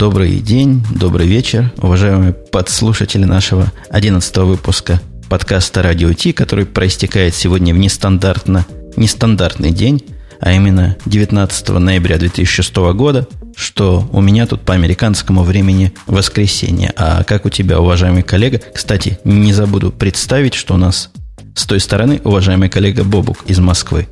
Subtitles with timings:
[0.00, 7.74] Добрый день, добрый вечер, уважаемые подслушатели нашего 11 выпуска подкаста «Радио Ти», который проистекает сегодня
[7.74, 8.64] в нестандартно,
[8.96, 10.02] нестандартный день,
[10.40, 16.94] а именно 19 ноября 2006 года, что у меня тут по американскому времени воскресенье.
[16.96, 18.58] А как у тебя, уважаемый коллега?
[18.74, 21.10] Кстати, не забуду представить, что у нас
[21.54, 24.08] с той стороны уважаемый коллега Бобук из Москвы.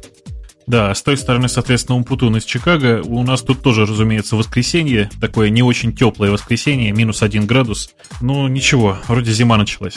[0.69, 3.01] Да, с той стороны, соответственно, Умпутун из Чикаго.
[3.03, 5.09] У нас тут тоже, разумеется, воскресенье.
[5.19, 7.95] Такое не очень теплое воскресенье, минус один градус.
[8.21, 9.95] Ну, ничего, вроде зима началась.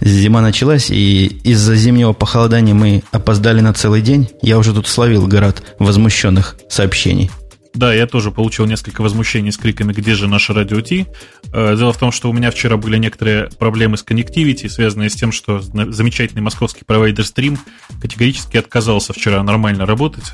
[0.00, 4.28] Зима началась, и из-за зимнего похолодания мы опоздали на целый день.
[4.42, 7.30] Я уже тут словил град возмущенных сообщений.
[7.74, 11.06] Да, я тоже получил несколько возмущений с криками «Где же наше радио Ти?».
[11.52, 15.14] Э, дело в том, что у меня вчера были некоторые проблемы с коннективити, связанные с
[15.14, 17.58] тем, что замечательный московский провайдер Stream
[18.00, 20.32] категорически отказался вчера нормально работать.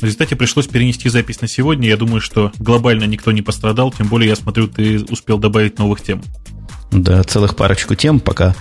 [0.00, 1.86] В результате пришлось перенести запись на сегодня.
[1.86, 6.00] Я думаю, что глобально никто не пострадал, тем более я смотрю, ты успел добавить новых
[6.00, 6.22] тем.
[6.90, 8.56] Да, целых парочку тем, пока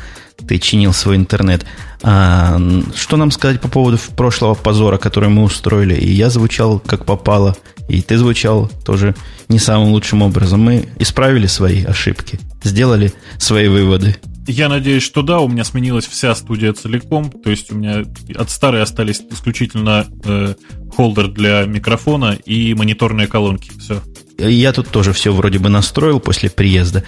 [0.48, 1.66] ты чинил свой интернет.
[2.02, 2.59] А,
[2.95, 5.96] что нам сказать по поводу прошлого позора, который мы устроили?
[5.96, 7.56] И я звучал как попало,
[7.88, 9.16] и ты звучал тоже
[9.50, 10.62] не самым лучшим образом.
[10.62, 14.16] Мы исправили свои ошибки, сделали свои выводы.
[14.48, 18.03] Я надеюсь, что да, у меня сменилась вся студия целиком, то есть у меня
[18.36, 20.56] от старой остались исключительно э,
[20.96, 23.72] холдер для микрофона и мониторные колонки.
[23.80, 24.02] Все.
[24.40, 27.03] Я тут тоже все вроде бы настроил после приезда.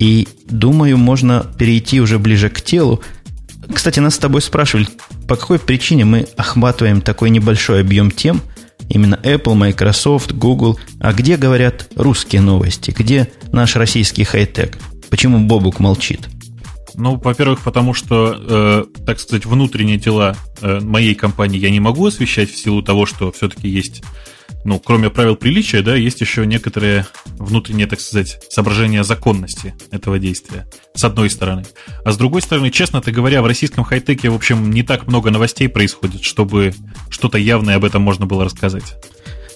[0.00, 3.00] И думаю, можно перейти уже ближе к телу.
[3.72, 4.88] Кстати, нас с тобой спрашивали,
[5.28, 8.40] по какой причине мы охватываем такой небольшой объем тем,
[8.88, 14.78] именно Apple, Microsoft, Google, а где говорят русские новости, где наш российский хай-тек?
[15.10, 16.28] Почему Бобук молчит?
[16.94, 22.06] Ну, во-первых, потому что, э, так сказать, внутренние дела э, моей компании я не могу
[22.06, 24.02] освещать в силу того, что все-таки есть
[24.64, 27.06] ну, кроме правил приличия, да, есть еще некоторые
[27.38, 31.64] внутренние, так сказать, соображения законности этого действия, с одной стороны.
[32.04, 35.68] А с другой стороны, честно-то говоря, в российском хай-теке, в общем, не так много новостей
[35.68, 36.74] происходит, чтобы
[37.08, 38.96] что-то явное об этом можно было рассказать.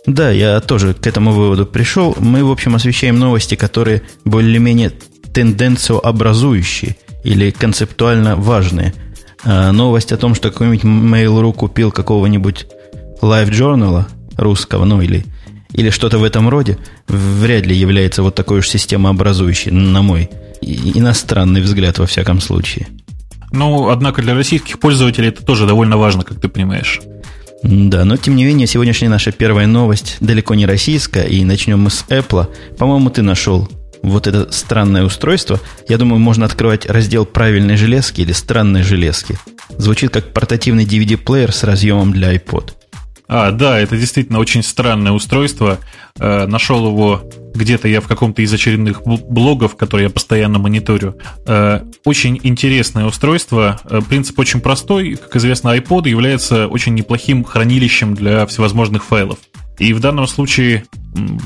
[0.06, 2.14] Да, я тоже к этому выводу пришел.
[2.18, 4.92] Мы, в общем, освещаем новости, которые более-менее
[5.32, 8.94] тенденцию-образующие или концептуально важные.
[9.44, 12.66] А новость о том, что какой-нибудь Mail.ru купил какого-нибудь
[13.22, 14.04] Live Journal,
[14.36, 15.24] русского, ну или,
[15.72, 16.78] или что-то в этом роде,
[17.08, 20.30] вряд ли является вот такой уж системообразующей, на мой
[20.60, 22.88] иностранный взгляд, во всяком случае.
[23.52, 27.00] Ну, однако для российских пользователей это тоже довольно важно, как ты понимаешь.
[27.62, 31.90] Да, но тем не менее, сегодняшняя наша первая новость далеко не российская, и начнем мы
[31.90, 32.48] с Apple.
[32.76, 33.68] По-моему, ты нашел
[34.02, 35.58] вот это странное устройство.
[35.88, 39.38] Я думаю, можно открывать раздел правильной железки или странной железки.
[39.78, 42.72] Звучит как портативный DVD-плеер с разъемом для iPod.
[43.26, 45.78] А, да, это действительно очень странное устройство.
[46.18, 47.22] Э, нашел его
[47.54, 51.16] где-то я в каком-то из очередных блогов, которые я постоянно мониторю.
[51.46, 53.80] Э, очень интересное устройство.
[53.84, 55.16] Э, принцип очень простой.
[55.16, 59.38] Как известно, iPod является очень неплохим хранилищем для всевозможных файлов.
[59.78, 60.84] И в данном случае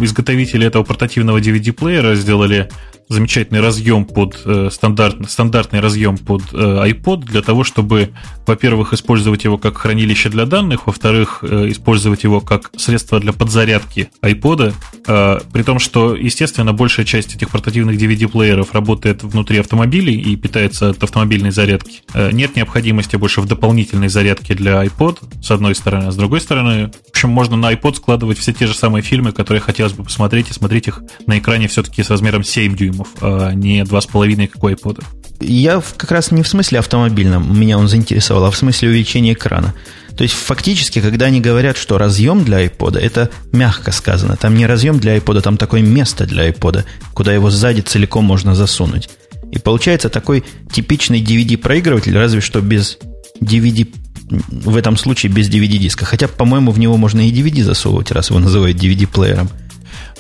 [0.00, 2.68] изготовители этого портативного DVD-плеера сделали
[3.08, 8.10] замечательный разъем под э, стандарт, стандартный разъем под э, iPod для того, чтобы,
[8.46, 14.10] во-первых, использовать его как хранилище для данных, во-вторых, э, использовать его как средство для подзарядки
[14.22, 14.74] iPod,
[15.06, 20.90] э, при том, что, естественно, большая часть этих портативных DVD-плееров работает внутри автомобилей и питается
[20.90, 22.02] от автомобильной зарядки.
[22.12, 26.42] Э, нет необходимости больше в дополнительной зарядке для iPod, с одной стороны, а с другой
[26.42, 30.04] стороны, в общем, можно на iPod складывать все те же самые фильмы, которые хотелось бы
[30.04, 34.48] посмотреть, и смотреть их на экране все-таки с размером 7 дюймов дюймов, а не 2,5,
[34.48, 35.04] как у iPod.
[35.40, 39.74] Я как раз не в смысле автомобильном, меня он заинтересовал, а в смысле увеличения экрана.
[40.16, 44.36] То есть фактически, когда они говорят, что разъем для iPod, это мягко сказано.
[44.36, 48.56] Там не разъем для iPod, там такое место для iPod, куда его сзади целиком можно
[48.56, 49.08] засунуть.
[49.52, 52.98] И получается такой типичный DVD-проигрыватель, разве что без
[53.40, 53.88] DVD,
[54.30, 56.04] в этом случае без DVD-диска.
[56.04, 59.48] Хотя, по-моему, в него можно и DVD засовывать, раз его называют DVD-плеером.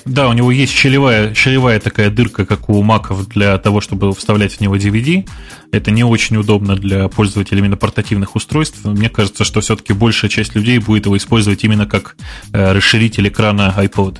[0.04, 4.54] Да, у него есть щелевая, щелевая такая дырка, как у маков, для того, чтобы вставлять
[4.54, 5.28] в него DVD.
[5.70, 8.84] Это не очень удобно для пользователей именно портативных устройств.
[8.84, 12.16] Мне кажется, что все-таки большая часть людей будет его использовать именно как
[12.52, 14.18] э, расширитель экрана iPod.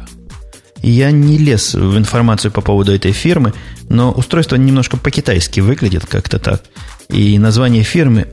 [0.83, 3.53] Я не лез в информацию по поводу этой фирмы,
[3.89, 6.65] но устройство немножко по-китайски выглядит как-то так.
[7.09, 8.29] И название фирмы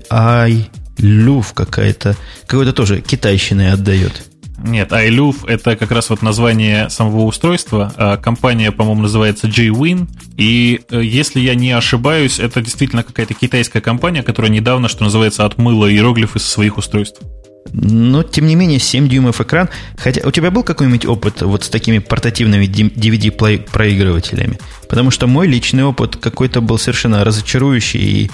[0.98, 2.16] iLuv какая-то,
[2.48, 4.26] какой-то тоже китайщиной отдает.
[4.58, 7.94] Нет, iLuv это как раз вот название самого устройства.
[7.98, 10.08] А компания, по-моему, называется JWin.
[10.38, 15.46] И э, если я не ошибаюсь, это действительно какая-то китайская компания, которая недавно, что называется,
[15.46, 17.22] отмыла иероглифы со своих устройств.
[17.74, 19.70] Но, тем не менее, 7 дюймов экран.
[19.98, 24.60] Хотя у тебя был какой-нибудь опыт вот с такими портативными DVD-проигрывателями?
[24.88, 28.32] Потому что мой личный опыт какой-то был совершенно разочарующий и,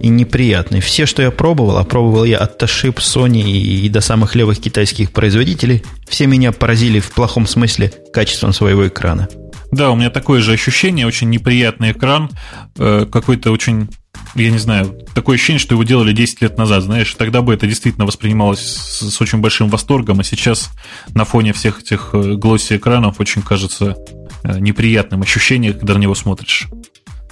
[0.00, 0.80] и неприятный.
[0.80, 4.60] Все, что я пробовал, а пробовал я от Toshiba, Sony и, и до самых левых
[4.60, 9.28] китайских производителей, все меня поразили в плохом смысле качеством своего экрана.
[9.72, 12.30] Да, у меня такое же ощущение, очень неприятный экран,
[12.78, 13.88] э, какой-то очень
[14.34, 17.66] я не знаю, такое ощущение, что его делали 10 лет назад, знаешь, тогда бы это
[17.66, 20.70] действительно воспринималось с, с очень большим восторгом, а сейчас
[21.14, 23.96] на фоне всех этих э, глосси экранов очень кажется
[24.42, 26.68] э, неприятным ощущением, когда на него смотришь.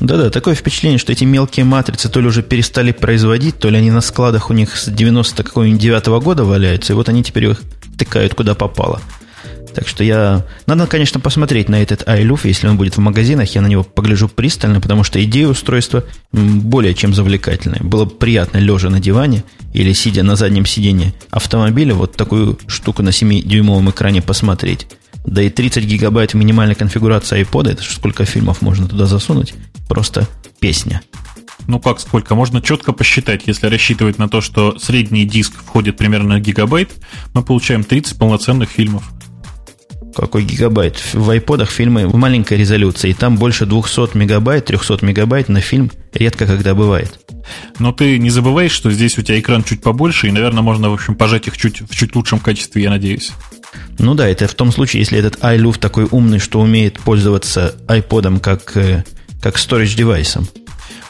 [0.03, 3.93] Да-да, такое впечатление, что эти мелкие матрицы то ли уже перестали производить, то ли они
[3.93, 7.63] на складах у них с 90 какого-нибудь 9 года валяются, и вот они теперь их
[7.97, 9.01] тыкают куда попало.
[9.73, 10.45] Так что я...
[10.67, 14.29] Надо, конечно, посмотреть на этот iLoof, если он будет в магазинах, я на него погляжу
[14.29, 16.03] пристально, потому что идея устройства
[16.33, 17.81] более чем завлекательная.
[17.81, 23.11] Было приятно, лежа на диване или сидя на заднем сиденье автомобиля, вот такую штуку на
[23.11, 24.89] 7-дюймовом экране посмотреть.
[25.25, 29.55] Да и 30 гигабайт минимальной конфигурации iPod, это же сколько фильмов можно туда засунуть,
[29.89, 30.29] просто
[30.61, 31.03] песня.
[31.69, 32.35] Ну как сколько?
[32.35, 33.43] Можно четко посчитать.
[33.47, 36.91] Если рассчитывать на то, что средний диск входит примерно гигабайт,
[37.35, 39.05] мы получаем 30 полноценных фильмов.
[40.15, 41.01] Какой гигабайт?
[41.15, 45.91] В айподах фильмы в маленькой резолюции, и там больше 200 мегабайт, 300 мегабайт на фильм
[46.13, 47.22] редко когда бывает.
[47.79, 50.95] Но ты не забываешь, что здесь у тебя экран чуть побольше, и, наверное, можно, в
[50.95, 53.33] общем, пожать их чуть, в чуть лучшем качестве, я надеюсь.
[53.99, 58.41] Ну да, это в том случае, если этот iLoof такой умный, что умеет пользоваться iPod
[58.41, 59.05] как, э,
[59.41, 60.47] как storage девайсом.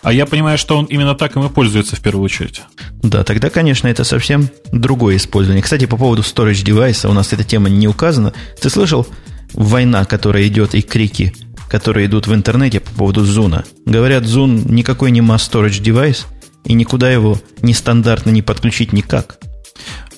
[0.02, 2.62] А я понимаю, что он именно так им и пользуется в первую очередь.
[3.02, 5.62] Да, тогда, конечно, это совсем другое использование.
[5.62, 8.32] Кстати, по поводу storage девайса, у нас эта тема не указана.
[8.60, 9.06] Ты слышал
[9.54, 11.32] война, которая идет, и крики,
[11.68, 13.64] которые идут в интернете по поводу Зуна?
[13.86, 16.26] Говорят, Зун никакой не mass storage девайс,
[16.64, 19.38] и никуда его нестандартно не подключить никак–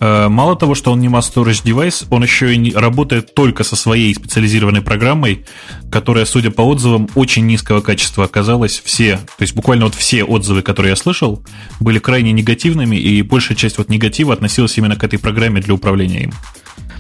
[0.00, 3.76] Э, мало того, что он не mass storage девайс, он еще и работает только со
[3.76, 5.44] своей специализированной программой,
[5.90, 8.80] которая, судя по отзывам, очень низкого качества оказалась.
[8.84, 11.42] Все, то есть буквально вот все отзывы, которые я слышал,
[11.80, 16.24] были крайне негативными, и большая часть вот негатива относилась именно к этой программе для управления
[16.24, 16.32] им.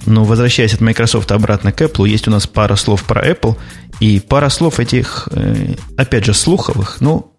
[0.06, 3.56] Но возвращаясь от Microsoft обратно к Apple, есть у нас пара слов про Apple
[4.00, 6.98] и пара слов этих, э, опять же, слуховых.
[7.00, 7.33] Ну,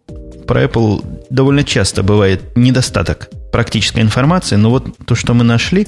[0.48, 5.88] про Apple довольно часто бывает недостаток практической информации, но вот то, что мы нашли,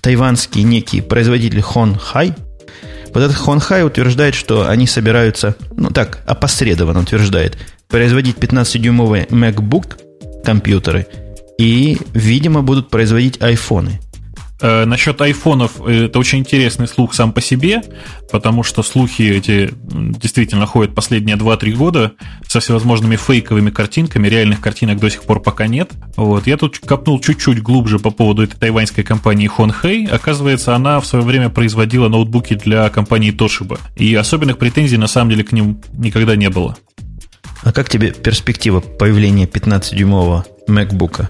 [0.00, 2.34] тайванский некий производитель Хонхай,
[3.14, 7.56] вот этот Хонхай утверждает, что они собираются, ну так, опосредованно утверждает,
[7.88, 11.06] производить 15-дюймовые MacBook компьютеры
[11.58, 14.00] и, видимо, будут производить айфоны.
[14.58, 17.82] Э, насчет айфонов, э, это очень интересный слух сам по себе,
[18.32, 22.12] потому что слухи эти действительно ходят последние 2-3 года
[22.48, 25.90] со всевозможными фейковыми картинками, реальных картинок до сих пор пока нет.
[26.16, 26.46] Вот.
[26.46, 30.08] Я тут копнул чуть-чуть глубже по поводу этой тайваньской компании Honhei.
[30.08, 33.78] Оказывается, она в свое время производила ноутбуки для компании Toshiba.
[33.96, 36.76] И особенных претензий на самом деле к ним никогда не было.
[37.62, 41.28] А как тебе перспектива появления 15-дюймового MacBook?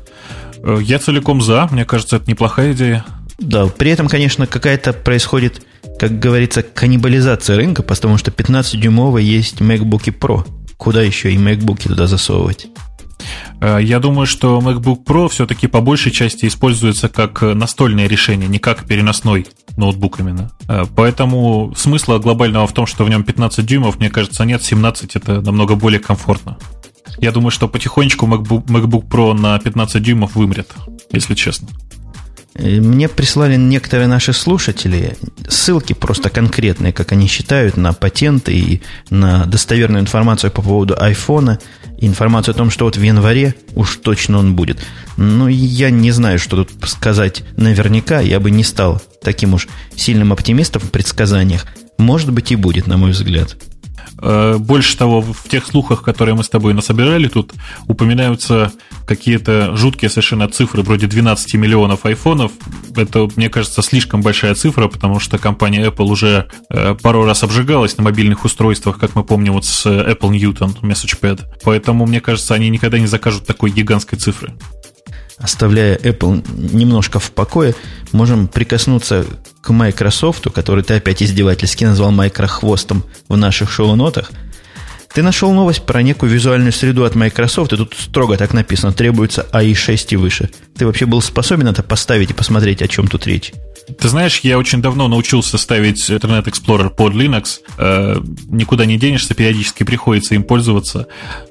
[0.63, 1.69] Э, я целиком за.
[1.73, 3.05] Мне кажется, это неплохая идея.
[3.39, 5.63] Да, при этом, конечно, какая-то происходит,
[5.99, 10.47] как говорится, каннибализация рынка, потому что 15-дюймовый есть MacBook Pro.
[10.77, 12.69] Куда еще и MacBook туда засовывать?
[13.61, 18.59] Э, я думаю, что MacBook Pro все-таки по большей части используется как настольное решение, не
[18.59, 19.47] как переносной
[19.77, 20.51] ноутбук именно.
[20.69, 24.63] Э, поэтому смысла глобального в том, что в нем 15 дюймов, мне кажется, нет.
[24.63, 26.59] 17 это намного более комфортно.
[27.19, 30.73] Я думаю, что потихонечку MacBook, MacBook Pro на 15 дюймов вымрет,
[31.13, 31.69] если честно.
[32.59, 35.17] Э, мне прислали некоторые наши слушатели
[35.49, 41.59] ссылки просто конкретные, как они считают, на патенты и на достоверную информацию по поводу айфона,
[41.99, 44.81] информацию о том, что вот в январе уж точно он будет.
[45.17, 50.33] Но я не знаю, что тут сказать наверняка, я бы не стал таким уж сильным
[50.33, 51.67] оптимистом в предсказаниях.
[51.99, 53.57] Может быть и будет, на мой взгляд.
[54.23, 57.53] Э, больше того, в тех слухах, которые мы с тобой насобирали, тут
[57.87, 58.73] упоминаются
[59.07, 62.53] какие-то жуткие совершенно цифры, вроде 12 миллионов айфонов.
[62.97, 67.97] Это, мне кажется, слишком большая цифра, потому что компания Apple уже э, пару раз обжигалась
[67.99, 71.43] на мобильных устройствах, как мы помним, вот с Apple Newton MessagePad.
[71.63, 74.55] Поэтому, мне кажется, они никогда не закажут такой гигантской цифры
[75.39, 77.75] оставляя Apple немножко в покое,
[78.13, 79.27] можем прикоснуться
[79.61, 84.31] к Microsoft, который ты опять издевательски назвал микрохвостом в наших шоу-нотах.
[85.17, 89.47] Ты нашел новость про некую визуальную среду от Microsoft, и тут строго так написано, требуется
[89.51, 90.51] AI6 и выше.
[90.77, 93.53] Ты вообще был способен это поставить и посмотреть, о чем тут речь?
[93.99, 97.61] Ты знаешь, я очень давно научился ставить Internet Explorer под Linux.
[97.79, 101.07] Э, никуда не денешься, периодически приходится им пользоваться.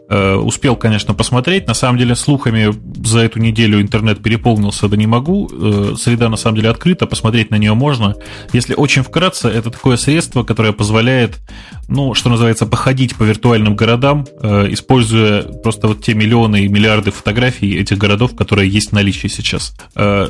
[0.07, 1.67] Э, успел, конечно, посмотреть.
[1.67, 2.73] На самом деле, слухами
[3.05, 5.49] за эту неделю интернет переполнился, да не могу.
[5.51, 8.15] Э, среда, на самом деле, открыта, посмотреть на нее можно.
[8.53, 11.39] Если очень вкратце, это такое средство, которое позволяет,
[11.87, 17.09] ну, что называется, походить по виртуальным городам, э, используя просто вот те миллионы и миллиарды
[17.09, 19.75] фотографий этих городов, которые есть в наличии сейчас.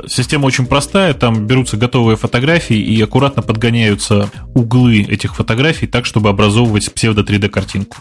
[0.07, 6.29] Система очень простая, там берутся готовые фотографии и аккуратно подгоняются углы этих фотографий так, чтобы
[6.29, 7.97] образовывать псевдо-3D-картинку.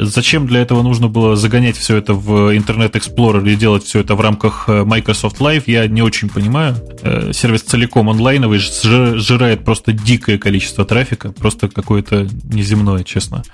[0.00, 4.00] Зачем для этого нужно нужно было загонять все это в Internet Explorer и делать все
[4.00, 6.74] это в рамках э, Microsoft Live, я не очень понимаю.
[7.02, 13.44] Э, сервис целиком онлайновый сжирает просто дикое количество трафика, просто какое-то неземное, честно.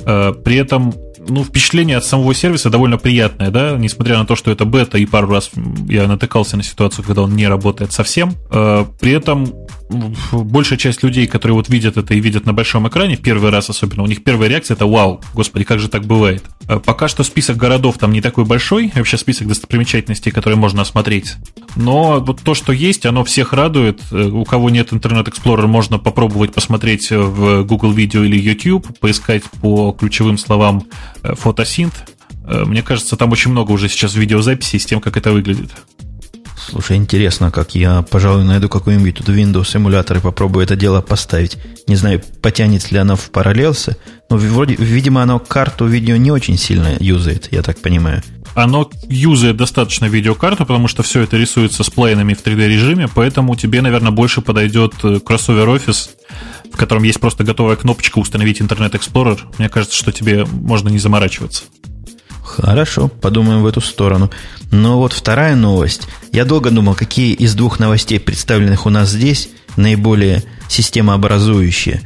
[0.00, 0.94] Э, при этом
[1.26, 5.06] ну, впечатление от самого сервиса довольно приятное, да, несмотря на то, что это бета, и
[5.06, 5.52] пару раз
[5.88, 8.34] я натыкался на ситуацию, когда он не работает совсем.
[8.50, 9.50] При этом
[10.32, 13.70] большая часть людей, которые вот видят это и видят на большом экране в первый раз
[13.70, 17.22] особенно, у них первая реакция это «Вау, господи, как же так бывает?» Э, пока что
[17.24, 21.34] список городов там не такой большой, вообще список достопримечательностей, которые можно осмотреть.
[21.76, 24.00] Но вот то, что есть, оно всех радует.
[24.10, 29.44] Э, у кого нет Internet Explorer, можно попробовать посмотреть в Google Video или YouTube, поискать
[29.60, 30.84] по ключевым словам
[31.22, 31.94] э, фотосинт.
[32.46, 35.70] Мне кажется, там очень много уже сейчас видеозаписей с тем, как это выглядит.
[36.68, 41.58] Слушай, интересно, как я, пожалуй, найду какой-нибудь тут Windows эмулятор и попробую это дело поставить.
[41.86, 43.96] Не знаю, потянет ли оно в параллелсы,
[44.30, 48.22] но вроде, видимо, оно карту видео не очень сильно юзает, я так понимаю.
[48.54, 53.56] Оно юзает достаточно видеокарту, потому что все это рисуется с плейнами в 3D режиме, поэтому
[53.56, 54.94] тебе, наверное, больше подойдет
[55.24, 56.10] кроссовер Office,
[56.72, 59.38] в котором есть просто готовая кнопочка установить Internet Explorer.
[59.58, 61.64] Мне кажется, что тебе можно не заморачиваться.
[62.44, 64.30] Хорошо, подумаем в эту сторону.
[64.70, 66.02] Но вот вторая новость.
[66.30, 72.02] Я долго думал, какие из двух новостей, представленных у нас здесь, наиболее системообразующие.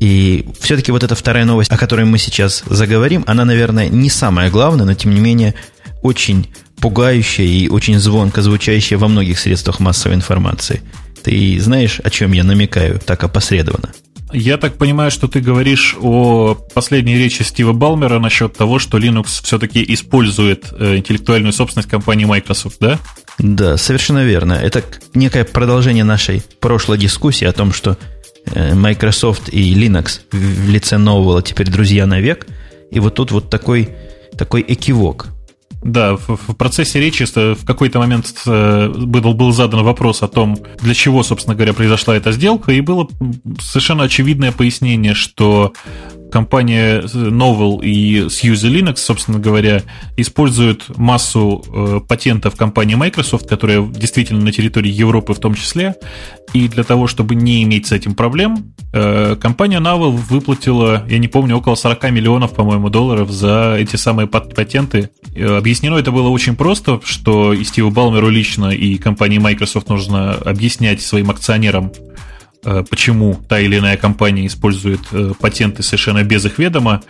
[0.00, 4.50] И все-таки вот эта вторая новость, о которой мы сейчас заговорим, она, наверное, не самая
[4.50, 5.54] главная, но тем не менее
[6.02, 6.48] очень
[6.80, 10.82] пугающая и очень звонко звучащая во многих средствах массовой информации.
[11.22, 13.90] Ты знаешь, о чем я намекаю так опосредованно?
[14.34, 19.44] Я так понимаю, что ты говоришь о последней речи Стива Балмера насчет того, что Linux
[19.44, 22.98] все-таки использует э, интеллектуальную собственность компании Microsoft, да?
[23.38, 24.54] Да, совершенно верно.
[24.54, 24.82] Это
[25.14, 27.96] некое продолжение нашей прошлой дискуссии о том, что
[28.46, 32.48] э, Microsoft и Linux в лице нового теперь друзья навек.
[32.90, 33.90] И вот тут вот такой,
[34.36, 35.28] такой экивок.
[35.84, 40.58] Да, в, в процессе речи в какой-то момент э, был, был задан вопрос о том,
[40.80, 43.06] для чего, собственно говоря, произошла эта сделка, и было
[43.60, 45.74] совершенно очевидное пояснение, что
[46.34, 49.82] компания Novel и Suzy Linux, собственно говоря,
[50.16, 55.94] используют массу э, патентов компании Microsoft, которые действительно на территории Европы в том числе,
[56.52, 61.28] и для того, чтобы не иметь с этим проблем, э, компания Novel выплатила, я не
[61.28, 65.10] помню, около 40 миллионов, по-моему, долларов за эти самые патенты.
[65.36, 70.34] Э, объяснено это было очень просто, что и Стиву Балмеру лично, и компании Microsoft нужно
[70.34, 71.92] объяснять своим акционерам,
[72.88, 77.02] почему та или иная компания использует э, патенты совершенно без их ведома.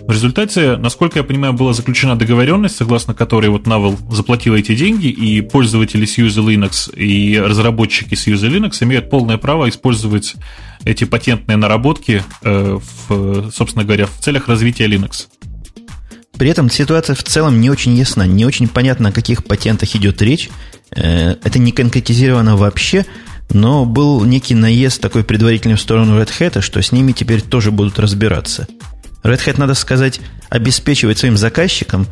[0.00, 5.06] В результате, насколько я понимаю, была заключена договоренность, согласно которой вот Navel заплатила эти деньги,
[5.08, 10.34] и пользователи Suzy Linux и разработчики Suzy Linux имеют полное право использовать
[10.84, 12.78] эти патентные наработки, э,
[13.08, 15.26] в, собственно говоря, в целях развития Linux.
[16.38, 20.22] При этом ситуация в целом не очень ясна, не очень понятно, о каких патентах идет
[20.22, 20.48] речь.
[20.90, 23.06] Это не конкретизировано вообще.
[23.50, 27.70] Но был некий наезд такой предварительный в сторону Red Hat, что с ними теперь тоже
[27.70, 28.66] будут разбираться.
[29.22, 32.06] Red Hat, надо сказать, обеспечивает своим заказчикам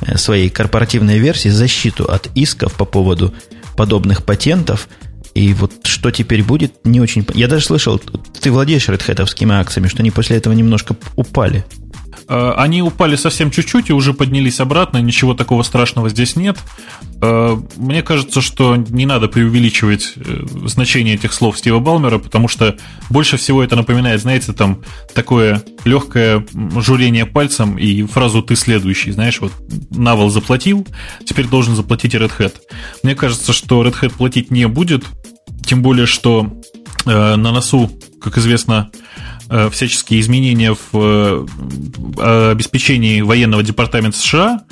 [0.00, 3.34] э, своей корпоративной версии защиту от исков по поводу
[3.76, 4.88] подобных патентов.
[5.34, 7.26] И вот что теперь будет, не очень...
[7.34, 7.98] Я даже слышал,
[8.40, 11.64] ты владеешь Hat акциями, что они после этого немножко упали.
[12.28, 16.58] Э, они упали совсем чуть-чуть и уже поднялись обратно, ничего такого страшного здесь нет.
[17.22, 22.76] Э, мне кажется, что не надо преувеличивать э, значение этих слов Стива Балмера, потому что
[23.10, 24.82] больше всего это напоминает, знаете, там
[25.14, 26.44] такое легкое
[26.76, 29.12] журение пальцем и фразу «ты следующий».
[29.12, 29.52] Знаешь, вот
[29.90, 30.86] Навал заплатил,
[31.24, 32.54] теперь должен заплатить и Red Hat.
[33.02, 35.04] Мне кажется, что Red Hat платить не будет,
[35.64, 36.52] тем более, что
[37.04, 38.90] на носу, как известно,
[39.70, 41.46] всяческие изменения в
[42.18, 44.64] э, обеспечении военного департамента США.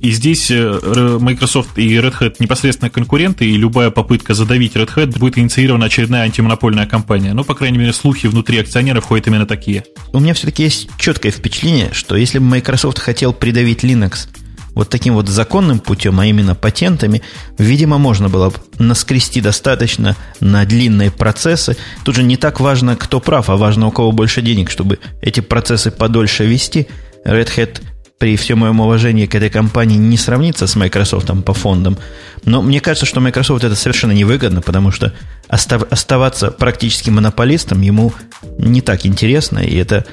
[0.00, 5.18] И здесь э, Microsoft и Red Hat непосредственно конкуренты, и любая попытка задавить Red Hat
[5.18, 7.34] будет инициирована очередная антимонопольная кампания.
[7.34, 9.84] Ну, по крайней мере, слухи внутри акционеров ходят именно такие.
[10.12, 14.28] У меня все-таки есть четкое впечатление, что если бы Microsoft хотел придавить Linux
[14.74, 17.22] вот таким вот законным путем, а именно патентами,
[17.58, 21.76] видимо, можно было бы наскрести достаточно на длинные процессы.
[22.04, 25.40] Тут же не так важно, кто прав, а важно, у кого больше денег, чтобы эти
[25.40, 26.88] процессы подольше вести.
[27.24, 27.80] Red Hat
[28.20, 31.96] при всем моем уважении к этой компании не сравнится с Microsoft по фондам.
[32.44, 35.14] Но мне кажется, что Microsoft это совершенно невыгодно, потому что
[35.48, 38.12] остав, оставаться практически монополистом ему
[38.58, 40.04] не так интересно, и это,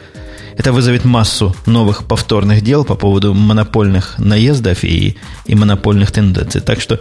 [0.58, 6.62] это вызовет массу новых повторных дел по поводу монопольных наездов и, и монопольных тенденций.
[6.62, 7.00] Так что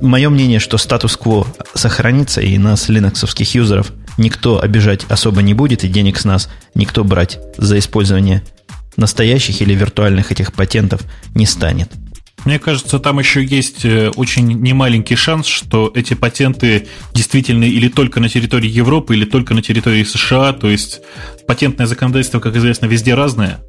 [0.00, 5.88] мое мнение, что статус-кво сохранится, и нас, линоксовских юзеров, никто обижать особо не будет, и
[5.88, 8.42] денег с нас никто брать за использование
[8.96, 11.02] настоящих или виртуальных этих патентов
[11.34, 11.90] не станет.
[12.46, 18.20] Мне кажется, там еще есть э, очень немаленький шанс, что эти патенты действительно или только
[18.20, 20.52] на территории Европы, или только на территории США.
[20.52, 21.00] То есть
[21.46, 23.60] патентное законодательство, как известно, везде разное.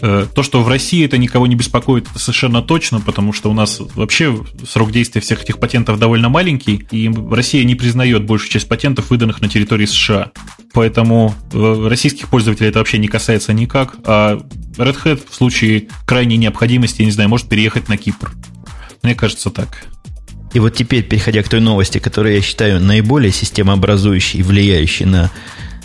[0.00, 3.54] Э, то, что в России это никого не беспокоит, это совершенно точно, потому что у
[3.54, 8.68] нас вообще срок действия всех этих патентов довольно маленький, и Россия не признает большую часть
[8.68, 10.32] патентов, выданных на территории США.
[10.72, 14.40] Поэтому э, российских пользователей это вообще не касается никак, а
[14.76, 18.32] Red Hat в случае крайней необходимости, я не знаю, может переехать на Кипр.
[19.02, 19.86] Мне кажется так.
[20.54, 25.30] И вот теперь, переходя к той новости, которую я считаю наиболее системообразующей и влияющей на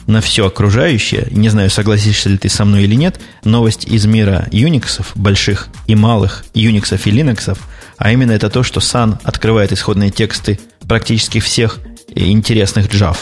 [0.08, 4.48] на все окружающее, не знаю, согласишься ли ты со мной или нет, новость из мира
[4.52, 7.58] Unix, больших и малых, Unix и Linux,
[7.98, 11.80] а именно это то, что Sun открывает исходные тексты практически всех
[12.16, 13.18] интересных Java.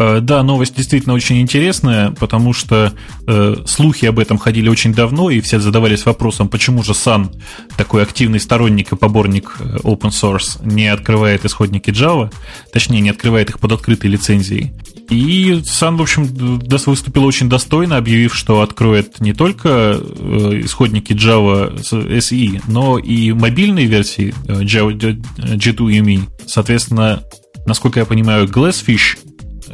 [0.00, 2.94] Э, да, новость действительно очень интересная, потому что
[3.26, 7.34] э, слухи об этом ходили очень давно, и все задавались вопросом, почему же Sun,
[7.76, 12.32] такой активный сторонник и поборник э, open source, не открывает исходники Java,
[12.72, 14.72] точнее, не открывает их под открытой лицензией.
[15.10, 21.76] И Sun, в общем, выступил очень достойно, объявив, что откроет не только э, исходники Java
[21.76, 24.92] SE, но и мобильные версии э, Java
[25.36, 26.28] G2EME.
[26.46, 27.24] Соответственно,
[27.66, 29.18] насколько я понимаю, Glassfish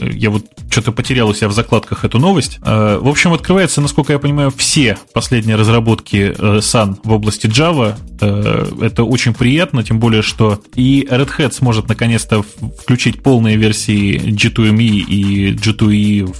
[0.01, 2.59] я вот что-то потерял у себя в закладках эту новость.
[2.63, 7.97] Э, в общем, открывается, насколько я понимаю, все последние разработки э, Sun в области Java.
[8.21, 14.17] Э, это очень приятно, тем более, что и Red Hat сможет наконец-то включить полные версии
[14.17, 16.35] G2ME и G2E,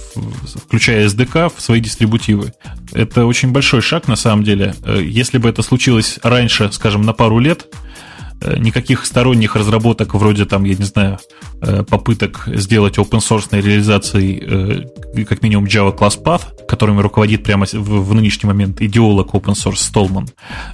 [0.65, 2.53] включая SDK, в свои дистрибутивы.
[2.93, 4.75] Это очень большой шаг, на самом деле.
[4.85, 7.67] Если бы это случилось раньше, скажем, на пару лет,
[8.57, 11.19] никаких сторонних разработок вроде там, я не знаю,
[11.61, 17.65] э, попыток сделать open source реализации э, как минимум Java Class Path, которыми руководит прямо
[17.71, 20.27] в нынешний момент идеолог open source Столман,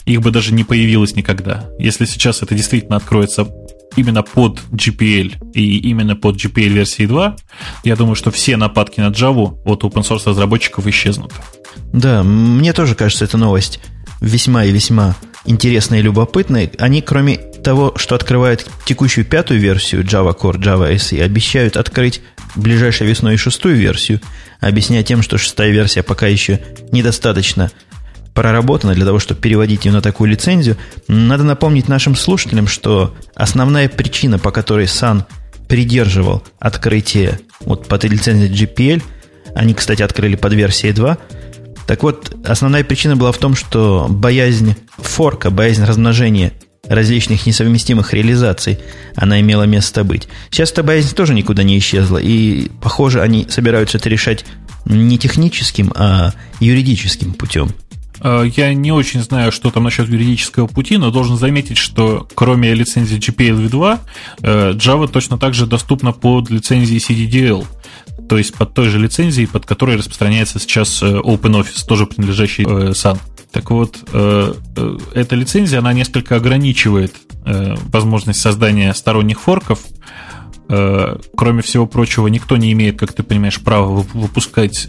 [0.06, 1.70] их бы даже не появилось никогда.
[1.80, 3.48] Если сейчас это действительно откроется
[3.96, 7.36] именно под GPL и именно под GPL версии 2,
[7.84, 11.32] я думаю, что все нападки на Java от open source разработчиков исчезнут.
[11.92, 13.80] Да, мне тоже кажется, эта новость
[14.24, 16.72] весьма и весьма интересные и любопытные.
[16.80, 22.22] Они, кроме того, что открывают текущую пятую версию Java Core, Java SE, обещают открыть
[22.56, 24.22] ближайшей весной и шестую версию,
[24.60, 27.72] объясняя тем, что шестая версия пока еще недостаточно
[28.34, 30.78] проработана для того, чтобы переводить ее на такую лицензию.
[31.08, 35.24] Надо напомнить нашим слушателям, что основная причина, по которой Sun
[35.68, 39.04] придерживал открытие вот под лицензией GPL,
[39.56, 41.18] они, кстати, открыли под версией 2,
[41.88, 46.54] так вот, основная причина была в том, что боязнь форка, боязнь размножения
[46.88, 48.80] различных несовместимых реализаций,
[49.16, 50.28] она имела место быть.
[50.50, 54.46] Сейчас эта боязнь тоже никуда не исчезла, и, похоже, они собираются это решать
[54.86, 57.70] не техническим, а юридическим путем.
[58.20, 62.74] А, я не очень знаю, что там насчет юридического пути, но должен заметить, что кроме
[62.74, 64.00] лицензии GPL v2,
[64.42, 67.66] э, Java точно так же доступна под лицензией CDDL
[68.30, 72.94] то есть под той же лицензией, под которой распространяется сейчас э, OpenOffice, тоже принадлежащий э.
[73.52, 74.54] Так вот, э,
[75.14, 77.14] эта лицензия, она несколько ограничивает
[77.46, 79.82] возможность создания сторонних форков.
[80.68, 84.88] Кроме всего прочего, никто не имеет, как ты понимаешь, права выпускать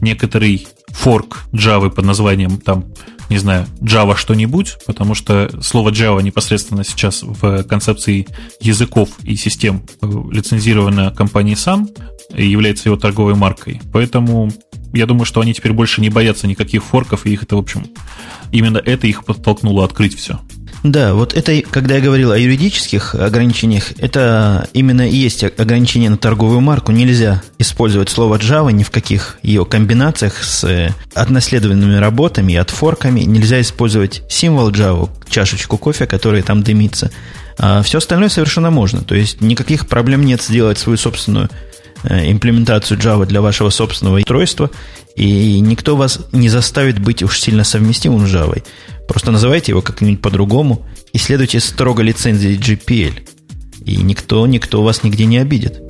[0.00, 2.86] некоторый форк Java под названием там
[3.28, 8.26] не знаю, Java что-нибудь, потому что слово Java непосредственно сейчас в концепции
[8.60, 11.88] языков и систем э, лицензировано компанией Sun
[12.34, 13.80] и является его торговой маркой.
[13.92, 14.50] Поэтому
[14.94, 17.86] я думаю, что они теперь больше не боятся никаких форков, и их это, в общем,
[18.50, 20.40] именно это их подтолкнуло открыть все.
[20.84, 26.16] Да, вот это, когда я говорил о юридических ограничениях, это именно и есть ограничение на
[26.16, 26.92] торговую марку.
[26.92, 33.20] Нельзя использовать слово Java ни в каких ее комбинациях с э, отнаследованными работами и отфорками.
[33.20, 37.10] Нельзя использовать символ Java, чашечку кофе, которая там дымится.
[37.58, 39.02] А все остальное совершенно можно.
[39.02, 41.50] То есть никаких проблем нет сделать свою собственную
[42.04, 44.70] э, имплементацию Java для вашего собственного устройства,
[45.16, 48.62] и никто вас не заставит быть уж сильно совместимым с Java.
[49.08, 53.26] Просто называйте его как-нибудь по-другому и следуйте строго лицензии GPL.
[53.84, 55.80] И никто, никто вас нигде не обидит.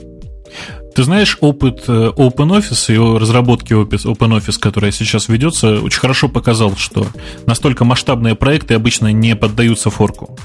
[0.94, 7.06] Ты знаешь, опыт э, OpenOffice и разработки OpenOffice, которая сейчас ведется, очень хорошо показал, что
[7.46, 10.36] настолько масштабные проекты обычно не поддаются форку.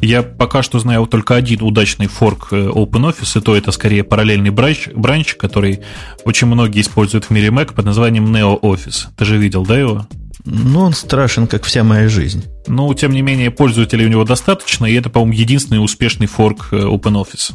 [0.00, 4.50] Я пока что знаю только один удачный форк э, OpenOffice, и то это скорее параллельный
[4.50, 5.80] бранч, бранч который
[6.24, 9.08] очень многие используют в мире Mac под названием NeoOffice.
[9.16, 10.06] Ты же видел, да, его?
[10.44, 12.44] Ну, он страшен, как вся моя жизнь.
[12.66, 16.76] Но, тем не менее, пользователей у него достаточно, и это, по-моему, единственный успешный форк э,
[16.76, 17.52] OpenOffice.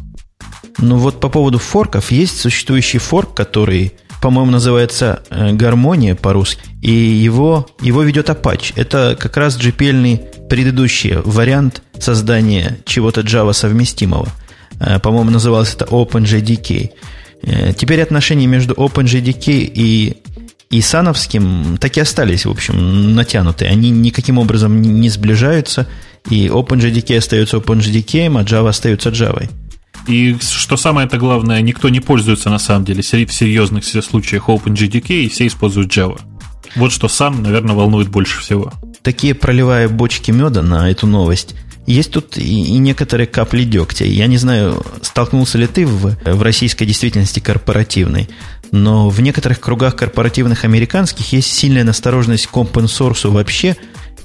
[0.78, 6.92] Ну вот по поводу форков, есть существующий форк, который, по-моему, называется э, гармония по-русски, и
[6.92, 8.74] его, его ведет Apache.
[8.76, 14.28] Это как раз GPL предыдущий вариант создания чего-то Java совместимого.
[14.80, 16.92] Э, по-моему, называлось это OpenJDK.
[17.78, 20.18] Теперь отношения между OpenJDK и
[20.70, 23.72] и Сановским так и остались, в общем, натянутые.
[23.72, 25.88] Они никаким образом не сближаются,
[26.30, 29.50] и OpenJDK остается OpenJDK, а Java остается Java.
[30.08, 35.24] И что самое это главное, никто не пользуется на самом деле в серьезных случаях OpenJDK,
[35.24, 36.20] и все используют Java.
[36.76, 38.74] Вот что сам, наверное, волнует больше всего.
[39.02, 41.56] Такие проливая бочки меда на эту новость.
[41.86, 44.06] Есть тут и, и некоторые капли дегтя.
[44.06, 48.28] Я не знаю, столкнулся ли ты в, в российской действительности корпоративной,
[48.72, 53.76] но в некоторых кругах корпоративных американских есть сильная настороженность к open source вообще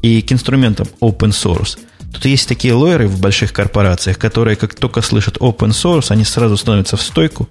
[0.03, 1.79] и к инструментам open source–
[2.13, 6.57] Тут есть такие лоеры в больших корпорациях, которые, как только слышат open source, они сразу
[6.57, 7.49] становятся в стойку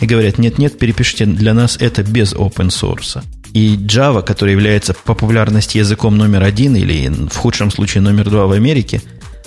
[0.00, 3.22] и говорят, нет-нет, перепишите для нас это без open source.
[3.52, 8.46] И Java, который является по популярности языком номер один или в худшем случае номер два
[8.46, 9.02] в Америке,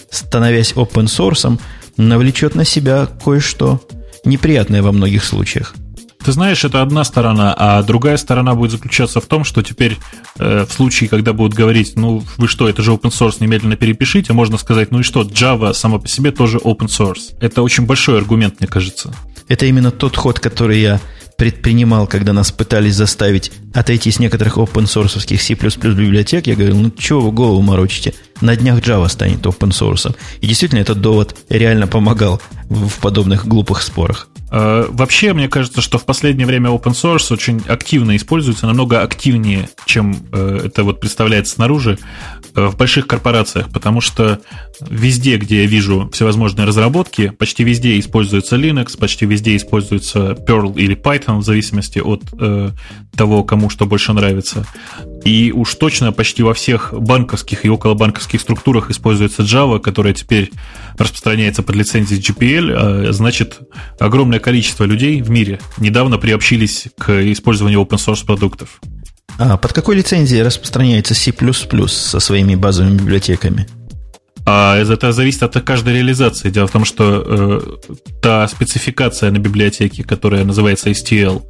[0.09, 1.59] становясь open source,
[1.97, 3.81] навлечет на себя кое-что
[4.25, 5.75] неприятное во многих случаях.
[6.23, 9.97] Ты знаешь, это одна сторона, а другая сторона будет заключаться в том, что теперь
[10.37, 14.31] э, в случае, когда будут говорить, ну вы что, это же open source, немедленно перепишите,
[14.33, 17.35] можно сказать, ну и что, Java сама по себе тоже open source.
[17.39, 19.13] Это очень большой аргумент, мне кажется.
[19.47, 20.99] Это именно тот ход, который я
[21.37, 26.91] предпринимал, когда нас пытались заставить отойти с некоторых open source C++ библиотек, я говорил, ну
[26.91, 28.13] чего вы голову морочите?
[28.41, 30.15] На днях Java станет open source.
[30.39, 34.27] И действительно, этот довод реально помогал в подобных глупых спорах.
[34.51, 39.69] Э, вообще, мне кажется, что в последнее время open source очень активно используется, намного активнее,
[39.85, 41.97] чем э, это вот представляется снаружи,
[42.55, 44.41] э, в больших корпорациях, потому что
[44.81, 50.97] везде, где я вижу всевозможные разработки, почти везде используется Linux, почти везде используется Perl или
[50.97, 52.21] Python, в зависимости от
[53.15, 54.65] того, кому что больше нравится.
[55.23, 60.51] И уж точно почти во всех банковских и околобанковских структурах используется Java, которая теперь
[60.97, 62.71] распространяется под лицензией GPL.
[63.09, 63.59] А, значит,
[63.99, 68.81] огромное количество людей в мире недавно приобщились к использованию open source продуктов.
[69.37, 71.33] А под какой лицензией распространяется C++
[71.87, 73.67] со своими базовыми библиотеками?
[74.45, 76.49] А это зависит от каждой реализации.
[76.49, 77.61] Дело в том, что э,
[78.21, 81.43] та спецификация на библиотеке, которая называется STL,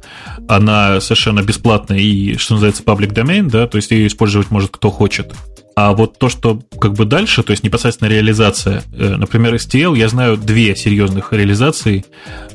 [0.48, 4.90] она совершенно бесплатная и, что называется, public domain, да, то есть ее использовать может кто
[4.90, 5.32] хочет.
[5.74, 10.08] А вот то, что как бы дальше, то есть непосредственно реализация, э, например, STL, я
[10.08, 12.04] знаю две серьезных реализации.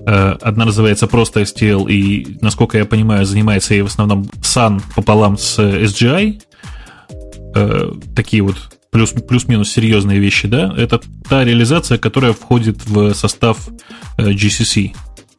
[0.05, 5.37] Э, одна называется просто STL, и, насколько я понимаю, занимается ей в основном Sun пополам
[5.37, 6.41] с SGI.
[7.55, 13.69] Э, такие вот плюс, плюс-минус серьезные вещи, да, это та реализация, которая входит в состав
[14.17, 14.95] GCC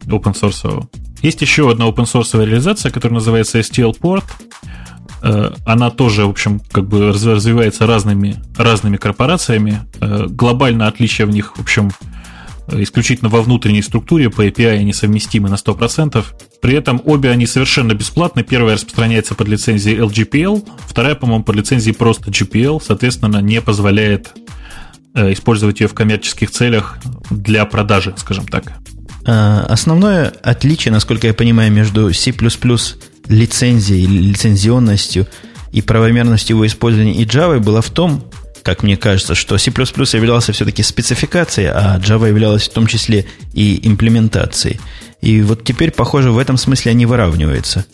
[0.06, 0.88] open source.
[1.22, 4.22] Есть еще одна open source реализация, которая называется STL Port.
[5.24, 9.80] Э, она тоже, в общем, как бы развивается разными, разными корпорациями.
[10.00, 11.90] Э, глобально отличие в них, в общем,
[12.70, 16.24] исключительно во внутренней структуре, по API они совместимы на 100%.
[16.60, 18.42] При этом обе они совершенно бесплатны.
[18.42, 24.32] Первая распространяется под лицензией LGPL, вторая, по-моему, под лицензией просто GPL, соответственно, не позволяет
[25.14, 26.98] э, использовать ее в коммерческих целях
[27.30, 28.72] для продажи, скажем так.
[29.24, 32.32] Основное отличие, насколько я понимаю, между C++
[33.28, 35.26] лицензией, лицензионностью
[35.70, 38.24] и правомерностью его использования и Java было в том,
[38.62, 43.86] как мне кажется, что C++ являлся все-таки спецификацией, а Java являлась в том числе и
[43.86, 44.80] имплементацией.
[45.20, 47.84] И вот теперь, похоже, в этом смысле они выравниваются.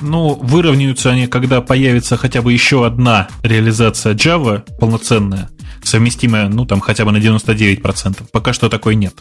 [0.00, 5.50] Ну, выровняются они, когда появится хотя бы еще одна реализация Java полноценная,
[5.82, 8.22] совместимая, ну, там, хотя бы на 99%.
[8.32, 9.14] Пока что такой нет.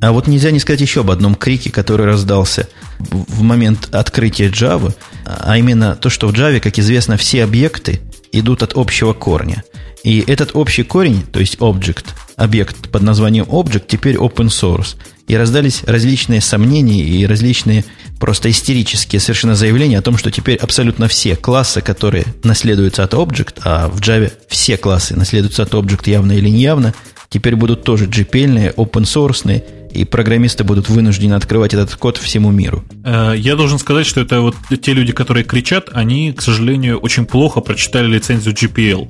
[0.00, 2.68] А вот нельзя не сказать еще об одном крике, который раздался
[2.98, 4.94] в момент открытия Java,
[5.24, 8.00] а именно то, что в Java, как известно, все объекты
[8.32, 9.64] идут от общего корня.
[10.02, 14.96] И этот общий корень, то есть object, объект под названием object, теперь open source.
[15.30, 17.84] И раздались различные сомнения и различные
[18.18, 23.60] просто истерические совершенно заявления о том, что теперь абсолютно все классы, которые наследуются от object,
[23.62, 26.94] а в Java все классы наследуются от object явно или неявно,
[27.28, 29.62] теперь будут тоже GPL, open source
[29.92, 32.82] и программисты будут вынуждены открывать этот код всему миру.
[33.04, 37.24] Э, я должен сказать, что это вот те люди, которые кричат, они, к сожалению, очень
[37.24, 39.08] плохо прочитали лицензию GPL.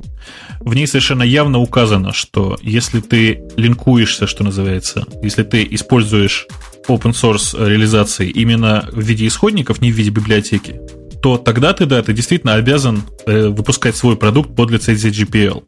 [0.61, 6.47] В ней совершенно явно указано, что если ты линкуешься, что называется, если ты используешь
[6.87, 10.81] open source реализации именно в виде исходников, не в виде библиотеки,
[11.23, 15.65] то тогда ты, да, ты действительно обязан э, выпускать свой продукт под лицензией GPL.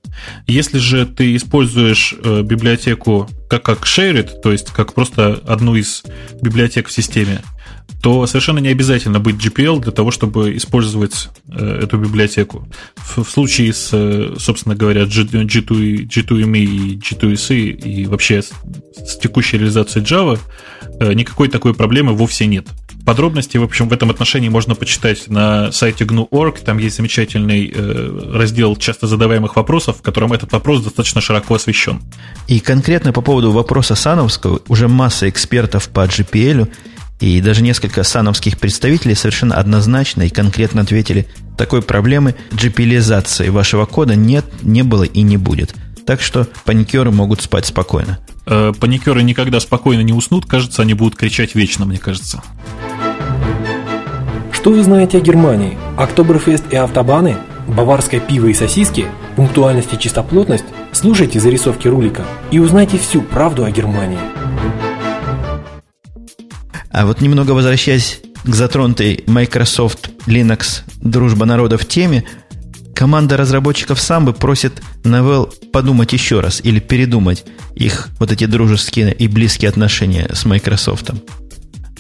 [0.46, 6.02] Если же ты используешь э, библиотеку как, как shared, то есть как просто одну из
[6.40, 7.42] библиотек в системе,
[8.00, 12.66] то совершенно не обязательно быть GPL для того, чтобы использовать э, эту библиотеку.
[12.96, 18.52] В, в случае с, э, собственно говоря, G, G2, G2ME и G2SE и вообще с,
[19.06, 20.38] с текущей реализацией Java
[20.98, 22.68] э, никакой такой проблемы вовсе нет.
[23.04, 26.60] Подробности, в общем, в этом отношении можно почитать на сайте GNU.org.
[26.60, 32.00] Там есть замечательный э, раздел часто задаваемых вопросов, в котором этот вопрос достаточно широко освещен.
[32.46, 36.68] И конкретно по поводу вопроса Сановского, уже масса экспертов по GPL
[37.20, 44.16] и даже несколько сановских представителей совершенно однозначно и конкретно ответили, такой проблемы GPLизации вашего кода
[44.16, 45.74] нет, не было и не будет.
[46.06, 48.18] Так что паникеры могут спать спокойно.
[48.46, 52.42] Э, паникеры никогда спокойно не уснут, кажется, они будут кричать вечно, мне кажется.
[54.50, 55.78] Что вы знаете о Германии?
[55.96, 57.36] Октоберфест и автобаны?
[57.68, 59.06] Баварское пиво и сосиски?
[59.36, 60.64] Пунктуальность и чистоплотность?
[60.92, 64.18] Слушайте зарисовки рулика и узнайте всю правду о Германии.
[66.90, 72.24] А вот немного возвращаясь к затронутой Microsoft Linux дружба народов теме,
[72.94, 77.44] команда разработчиков Самбы просит Novell подумать еще раз или передумать
[77.74, 81.10] их вот эти дружеские и близкие отношения с Microsoft.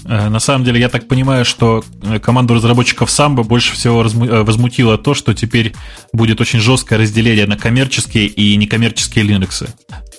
[0.04, 4.42] Э, на самом деле, я так понимаю, что э, команду разработчиков Samba больше всего э,
[4.42, 5.74] возмутило то, что теперь
[6.12, 9.68] будет очень жесткое разделение на коммерческие и некоммерческие Linux.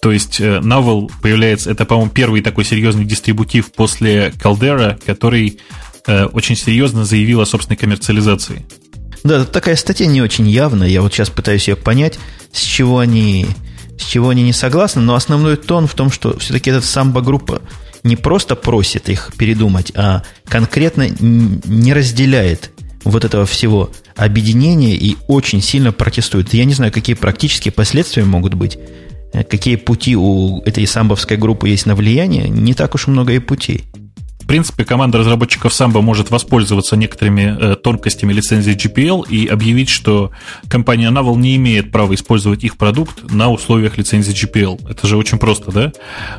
[0.02, 5.60] То есть Novel появляется, это, по-моему, первый такой серьезный дистрибутив после Caldera, который
[6.06, 8.66] очень серьезно заявил о собственной коммерциализации.
[9.24, 10.90] Да, такая статья не очень явная.
[10.90, 12.20] Я вот сейчас пытаюсь ее понять,
[12.52, 13.48] с чего они,
[13.98, 17.62] с чего они не согласны, но основной тон в том, что все-таки эта самбо-группа
[18.04, 22.72] не просто просит их передумать, а конкретно не разделяет
[23.04, 26.54] вот этого всего объединения и очень сильно протестует.
[26.54, 28.78] Я не знаю, какие практические последствия могут быть,
[29.34, 33.40] э, какие пути у этой самбовской группы есть на влияние, не так уж много и
[33.40, 33.84] путей.
[34.44, 40.32] В принципе, команда разработчиков Samba может воспользоваться некоторыми э, тонкостями лицензии GPL и объявить, что
[40.68, 44.90] компания Navel не имеет права использовать их продукт на условиях лицензии GPL.
[44.90, 45.92] Это же очень просто, да?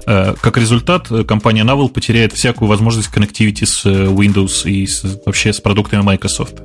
[0.07, 5.03] Э, как результат, э, компания Navel потеряет всякую возможность коннективити с э, Windows и с,
[5.25, 6.57] вообще с продуктами Microsoft.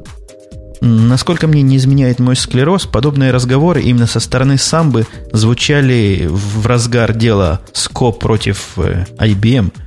[0.81, 7.13] Насколько мне не изменяет мой склероз, подобные разговоры именно со стороны самбы звучали в разгар
[7.13, 9.71] дела СКО против э, IBM–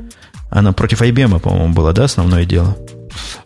[0.52, 2.76] она против IBM, по-моему, была, да, основное дело?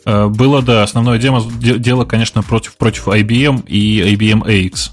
[0.04, 0.82] Э, было, да.
[0.82, 4.90] Основное дело, дело, конечно, против, против IBM и IBM AX.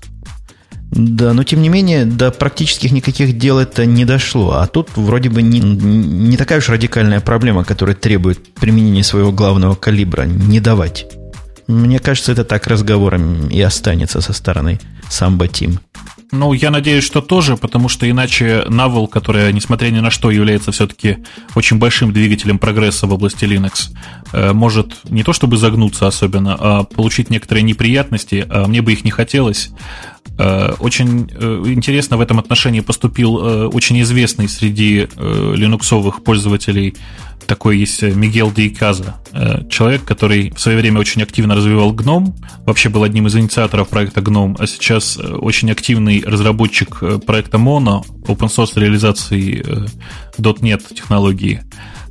[0.92, 4.58] Да, но тем не менее, до практических никаких дел это не дошло.
[4.58, 9.74] А тут вроде бы не, не такая уж радикальная проблема, которая требует применения своего главного
[9.74, 10.24] калибра.
[10.24, 11.08] Не давать.
[11.68, 15.80] Мне кажется, это так разговором и останется со стороны самбо Тим.
[16.36, 20.72] Ну, я надеюсь, что тоже, потому что иначе Navel, которая, несмотря ни на что, является
[20.72, 21.20] все-таки
[21.54, 23.92] очень большим двигателем прогресса в области Linux,
[24.34, 29.04] э, может не то чтобы загнуться особенно, а получить некоторые неприятности, а мне бы их
[29.04, 29.70] не хотелось.
[30.38, 36.96] Э, очень э, интересно в этом отношении поступил очень известный среди линуксовых пользователей
[37.44, 42.34] такой есть э, Мигел Дейказа, э, человек, который в свое время очень активно развивал GNOME,
[42.66, 48.06] вообще был одним из инициаторов проекта GNOME, а сейчас э, очень активный разработчик проекта Mono,
[48.26, 49.64] open source реализации
[50.38, 51.62] .NET технологии.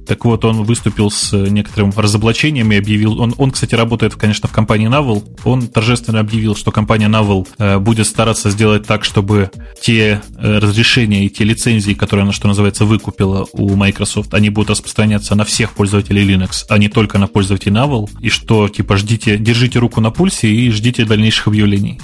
[0.06, 3.20] Так вот, он выступил с некоторым разоблачением и объявил...
[3.20, 5.22] Он, он кстати, работает, конечно, в компании Navel.
[5.44, 11.24] Он торжественно объявил, что компания Navel э, будет стараться сделать так, чтобы те э, разрешения
[11.24, 15.72] и те лицензии, которые она, что называется, выкупила у Microsoft, они будут распространяться на всех
[15.72, 18.08] пользователей Linux, а не только на пользователей Navel.
[18.20, 22.00] И что, типа, ждите, держите руку на пульсе и ждите дальнейших объявлений.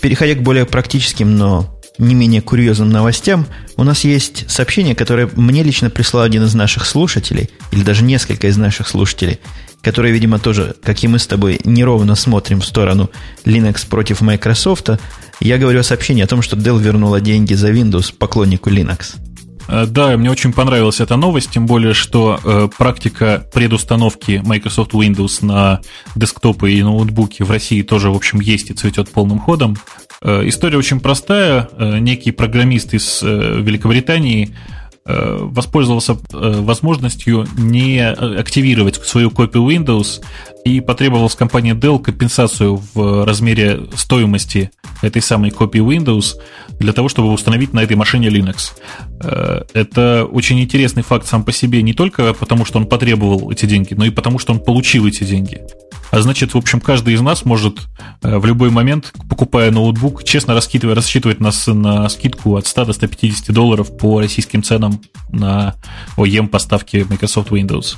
[0.00, 5.62] Переходя к более практическим, но не менее курьезным новостям, у нас есть сообщение, которое мне
[5.62, 9.38] лично прислал один из наших слушателей, или даже несколько из наших слушателей,
[9.82, 13.10] которые, видимо, тоже, как и мы с тобой, неровно смотрим в сторону
[13.44, 14.90] Linux против Microsoft.
[15.40, 19.16] Я говорю о сообщении о том, что Dell вернула деньги за Windows поклоннику Linux.
[19.68, 25.44] Э, да, мне очень понравилась эта новость, тем более, что э, практика предустановки Microsoft Windows
[25.44, 25.80] на
[26.14, 29.76] десктопы и ноутбуки в России тоже, в общем, есть и цветет полным ходом.
[30.22, 31.68] Э, история очень простая.
[31.76, 34.54] Э, некий программист из э, Великобритании
[35.04, 40.20] воспользовался возможностью не активировать свою копию Windows
[40.64, 44.70] и потребовал с компании Dell компенсацию в размере стоимости
[45.02, 46.36] этой самой копии Windows
[46.78, 48.72] для того, чтобы установить на этой машине Linux.
[49.18, 53.94] Это очень интересный факт сам по себе не только потому, что он потребовал эти деньги,
[53.94, 55.62] но и потому, что он получил эти деньги.
[56.12, 57.78] А значит, в общем, каждый из нас может
[58.22, 62.92] э, в любой момент, покупая ноутбук, честно раскидывая, рассчитывать нас на скидку от 100 до
[62.92, 65.74] 150 долларов по российским ценам на
[66.18, 67.96] OEM поставки Microsoft Windows.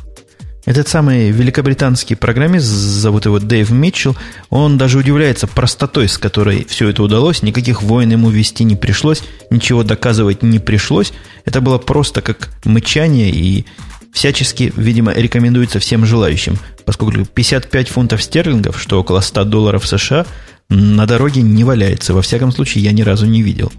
[0.65, 4.17] Этот самый великобританский программист, зовут его Дэйв Митчелл,
[4.49, 7.43] он даже удивляется простотой, с которой все это удалось.
[7.43, 11.13] Никаких войн ему вести не пришлось, ничего доказывать не пришлось.
[11.47, 13.67] Это было просто как мычание и
[14.15, 20.27] всячески, видимо, рекомендуется всем желающим, поскольку 55 фунтов стерлингов, что около 100 долларов США,
[20.69, 22.15] на дороге не валяется.
[22.15, 23.73] Во всяком случае, я ни разу не видел.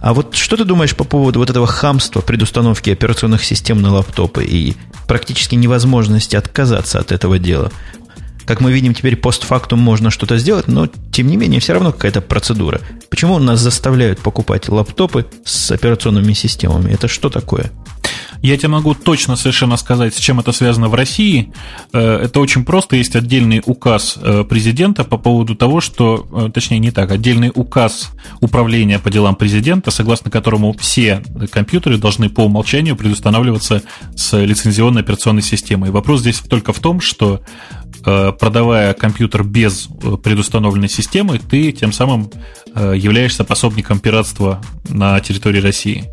[0.00, 4.44] А вот что ты думаешь по поводу вот этого хамства предустановки операционных систем на лаптопы
[4.44, 4.74] и
[5.06, 7.70] практически невозможности отказаться от этого дела?
[8.46, 12.20] Как мы видим, теперь постфактум можно что-то сделать, но тем не менее все равно какая-то
[12.20, 12.80] процедура.
[13.08, 16.92] Почему нас заставляют покупать лаптопы с операционными системами?
[16.92, 17.70] Это что такое?
[18.42, 21.52] Я тебе могу точно совершенно сказать, с чем это связано в России.
[21.92, 22.96] Э, это очень просто.
[22.96, 28.10] Есть отдельный указ э, президента по поводу того, что, э, точнее не так, отдельный указ
[28.40, 33.82] управления по делам президента, согласно которому все компьютеры должны по умолчанию предустанавливаться
[34.16, 35.90] с лицензионной операционной системой.
[35.90, 37.42] Вопрос здесь только в том, что
[38.02, 39.88] продавая компьютер без
[40.22, 42.30] предустановленной системы, ты тем самым
[42.74, 46.04] являешься пособником пиратства на территории России.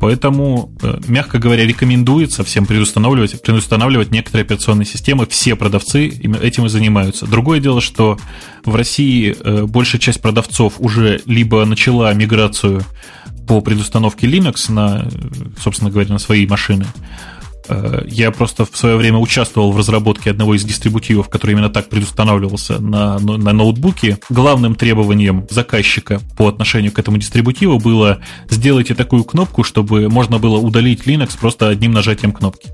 [0.00, 0.72] Поэтому,
[1.06, 5.26] мягко говоря, рекомендуется всем предустанавливать, предустанавливать некоторые операционные системы.
[5.26, 7.26] Все продавцы этим и занимаются.
[7.26, 8.18] Другое дело, что
[8.64, 12.82] в России э, большая часть продавцов уже либо начала миграцию
[13.46, 15.08] по предустановке Linux на,
[15.60, 17.29] собственно говоря, на свои машины, Э,
[18.06, 22.78] я просто в свое время участвовал в разработке одного из дистрибутивов, который именно так предустанавливался
[22.78, 24.18] на, на ноутбуке.
[24.28, 30.58] Главным требованием заказчика по отношению к этому дистрибутиву было сделайте такую кнопку, чтобы можно было
[30.58, 32.70] удалить Linux просто одним нажатием кнопки.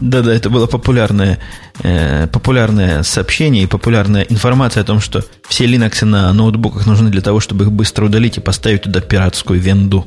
[0.00, 1.38] Да-да, это было популярное,
[1.82, 7.20] э, популярное сообщение и популярная информация о том, что все Linux на ноутбуках нужны для
[7.20, 10.06] того, чтобы их быстро удалить и поставить туда пиратскую венду.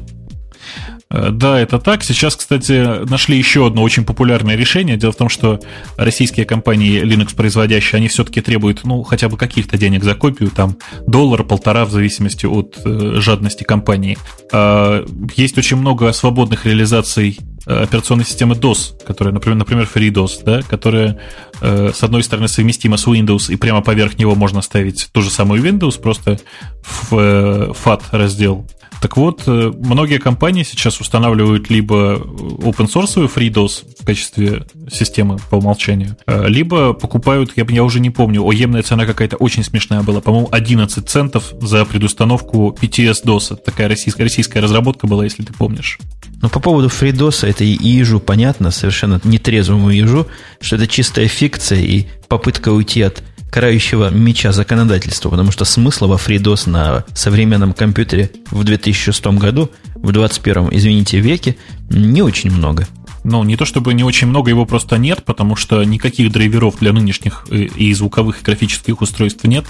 [1.14, 2.04] Э, да, это так.
[2.04, 4.98] Сейчас, кстати, нашли еще одно очень популярное решение.
[4.98, 5.60] Дело в том, что
[5.96, 10.78] российские компании Linux производящие, они все-таки требуют, ну, хотя бы каких-то денег за копию, там,
[11.08, 14.18] доллар, полтора, в зависимости от э, жадности компании.
[14.52, 20.62] Э, есть очень много свободных реализаций э, операционной системы DOS, которая, например, например FreeDOS, да,
[20.64, 21.20] которая
[21.62, 25.30] э, с одной стороны совместима с Windows, и прямо поверх него можно ставить ту же
[25.30, 26.40] самую Windows, просто
[26.82, 28.68] в э, FAT раздел
[29.02, 35.56] так вот, э, многие компании сейчас устанавливают либо open source FreeDOS в качестве системы по
[35.56, 40.22] умолчанию, э, либо покупают, я, я уже не помню, оемная цена какая-то очень смешная была,
[40.22, 43.58] по-моему, 11 центов за предустановку PTS-DOS.
[43.64, 46.00] Такая российская, российская разработка была, если ты помнишь.
[46.42, 50.28] Но по поводу FreeDOS, это и ежу понятно, совершенно нетрезвому ежу,
[50.60, 56.16] что это чистая фикция и попытка уйти от карающего меча законодательства, потому что смысла во
[56.16, 61.56] FreeDOS на современном компьютере в 2006 году, в 2021, извините, веке,
[61.92, 62.88] не очень много.
[63.24, 66.94] Ну, не то чтобы не очень много, его просто нет, потому что никаких драйверов для
[66.94, 69.66] нынешних э, и звуковых, и графических устройств нет.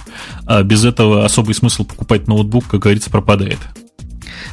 [0.45, 3.59] А без этого особый смысл покупать ноутбук, как говорится, пропадает.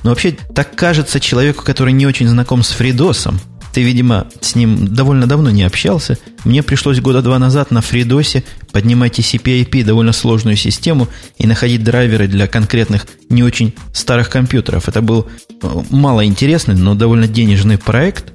[0.02, 3.32] Но вообще, так кажется человеку, который не очень знаком с FreeDOS,
[3.72, 6.18] ты, видимо, с ним довольно давно не общался.
[6.44, 12.26] Мне пришлось года два назад на фридосе поднимать TCP/IP, довольно сложную систему, и находить драйверы
[12.26, 14.88] для конкретных не очень старых компьютеров.
[14.88, 15.28] Это был
[15.62, 18.32] э, мало интересный, но довольно денежный проект.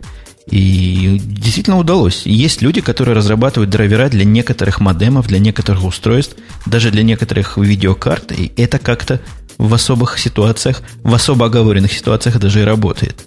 [0.49, 2.21] И действительно удалось.
[2.25, 6.35] Есть люди, которые разрабатывают драйвера для некоторых модемов, для некоторых устройств,
[6.67, 8.31] даже для некоторых видеокарт.
[8.31, 9.19] И это как-то
[9.57, 13.25] в особых ситуациях, в особо оговоренных ситуациях даже и работает.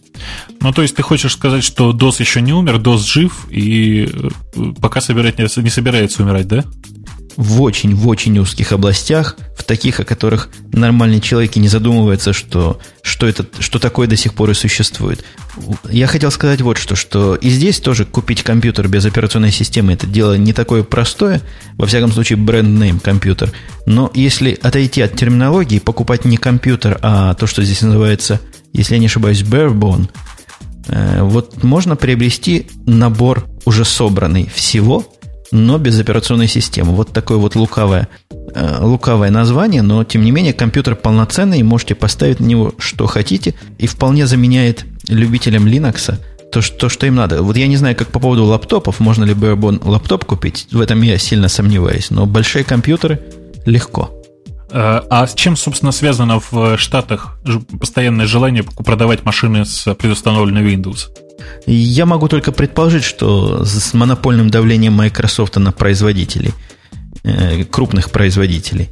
[0.61, 4.73] Ну, то есть ты хочешь сказать, что DOS еще не умер, DOS жив и э,
[4.81, 6.65] пока собирать не, не собирается умирать, да?
[7.39, 12.33] в очень, в очень узких областях, в таких, о которых нормальный человек и не задумывается,
[12.33, 15.25] что, что, это, что такое до сих пор и существует.
[15.89, 20.09] Я хотел сказать вот что, что и здесь тоже купить компьютер без операционной системы это
[20.09, 21.41] дело не такое простое,
[21.77, 23.53] во всяком случае бренд-нейм компьютер.
[23.87, 28.41] Но если отойти от терминологии, покупать не компьютер, а то, что здесь называется,
[28.73, 30.09] если я не ошибаюсь, barebone,
[30.89, 35.07] э, вот можно приобрести набор уже собранный всего–
[35.51, 36.93] но без операционной системы.
[36.93, 42.41] Вот такое вот лукавое, э, лукавое название, но тем не менее компьютер полноценный, можете поставить
[42.41, 46.19] на него что хотите, и вполне заменяет любителям Linux
[46.53, 47.43] то, что, что им надо.
[47.43, 51.03] Вот я не знаю, как по поводу лаптопов, можно ли Barebone лаптоп купить, в этом
[51.03, 53.21] я сильно сомневаюсь, но большие компьютеры
[53.67, 54.18] легко.
[54.71, 57.39] Э, а с чем, собственно, связано в Штатах
[57.81, 61.09] постоянное желание продавать машины с предустановленной Windows?
[61.67, 66.53] Я могу только предположить, что с монопольным давлением Microsoft на производителей,
[67.25, 68.91] э, крупных производителей,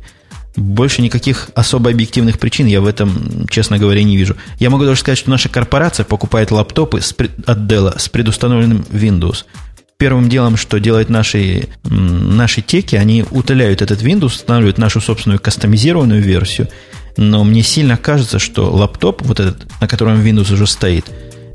[0.56, 4.36] больше никаких особо объективных причин я в этом, честно говоря, не вижу.
[4.58, 9.44] Я могу даже сказать, что наша корпорация покупает лаптопы от Dell с предустановленным Windows–
[9.98, 16.22] первым делом, что делают наши, наши теки, они утоляют этот Windows, устанавливают нашу собственную кастомизированную
[16.22, 16.68] версию.
[17.16, 21.06] Но мне сильно кажется, что лаптоп, вот этот, на котором Windows уже стоит,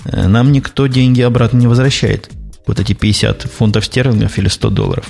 [0.06, 2.32] э, нам никто деньги обратно не возвращает.
[2.66, 5.06] Вот эти 50 фунтов стерлингов или 100 долларов.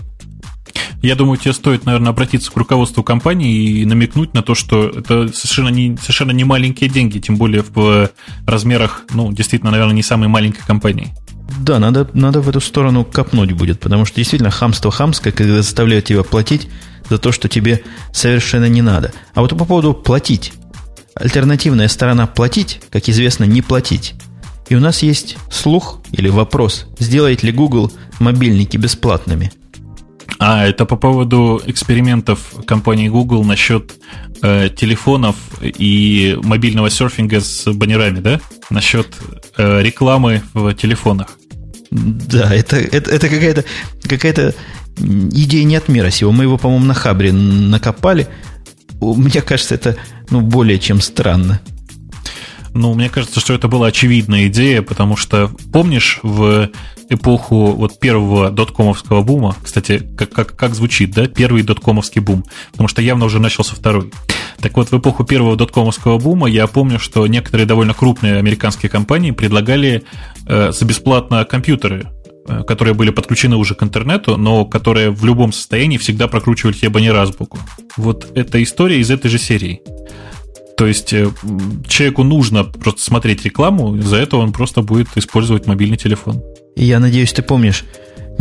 [1.01, 5.29] Я думаю, тебе стоит, наверное, обратиться к руководству компании и намекнуть на то, что это
[5.33, 8.11] совершенно не, совершенно не маленькие деньги, тем более в
[8.45, 11.11] размерах, ну, действительно, наверное, не самой маленькой компании.
[11.59, 16.05] Да, надо, надо в эту сторону копнуть будет, потому что действительно хамство хамское, когда заставляют
[16.05, 16.69] тебя платить
[17.09, 17.83] за то, что тебе
[18.13, 19.11] совершенно не надо.
[19.33, 20.53] А вот по поводу платить.
[21.13, 24.15] Альтернативная сторона платить, как известно, не платить.
[24.69, 29.51] И у нас есть слух или вопрос, сделает ли Google мобильники бесплатными.
[30.39, 33.93] А, это по поводу экспериментов компании Google насчет
[34.41, 38.39] э, телефонов и мобильного серфинга с баннерами, да?
[38.69, 39.07] Насчет
[39.57, 41.37] э, рекламы в телефонах.
[41.91, 43.65] Да, это, это, это какая-то
[44.07, 44.53] какая
[44.97, 46.31] идея не от мира сего.
[46.31, 48.27] Мы его, по-моему, на Хабре накопали.
[48.99, 49.97] Мне кажется, это
[50.29, 51.59] ну, более чем странно.
[52.73, 56.69] Ну, мне кажется, что это была очевидная идея, потому что, помнишь, в
[57.09, 62.87] эпоху вот первого доткомовского бума, кстати, как, как, как звучит, да, первый доткомовский бум, потому
[62.87, 64.11] что явно уже начался второй.
[64.61, 69.31] Так вот, в эпоху первого доткомовского бума я помню, что некоторые довольно крупные американские компании
[69.31, 70.03] предлагали
[70.47, 72.07] за бесплатно компьютеры,
[72.47, 76.89] э, которые были подключены уже к интернету, но которые в любом состоянии всегда прокручивали тебе
[76.89, 77.59] баннера азбуку.
[77.97, 79.81] Вот эта история из этой же серии.
[80.77, 81.29] То есть э,
[81.87, 86.41] человеку нужно просто смотреть рекламу, за это он просто будет использовать мобильный телефон.
[86.75, 87.85] Я надеюсь, ты помнишь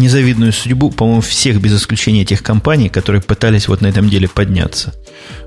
[0.01, 4.94] незавидную судьбу, по-моему, всех без исключения тех компаний, которые пытались вот на этом деле подняться.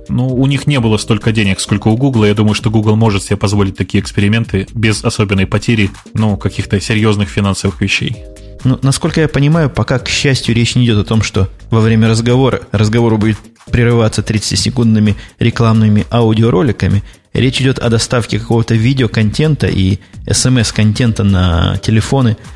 [0.08, 2.26] Ну, у них не было столько денег, сколько у Google.
[2.26, 7.30] Я думаю, что Google может себе позволить такие эксперименты без особенной потери, ну, каких-то серьезных
[7.30, 8.18] финансовых вещей.
[8.64, 12.08] Ну, насколько я понимаю, пока, к счастью, речь не идет о том, что во время
[12.08, 13.38] разговора разговор будет
[13.70, 17.04] прерываться 30-секундными рекламными аудиороликами.
[17.34, 20.00] Речь идет о доставке какого-то видеоконтента и
[20.32, 22.38] смс-контента на телефоны–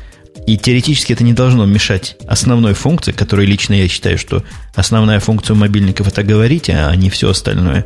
[0.48, 4.42] и теоретически это не должно мешать основной функции, которой лично я считаю, что
[4.74, 7.84] основная функция мобильников это говорить, а не все остальное.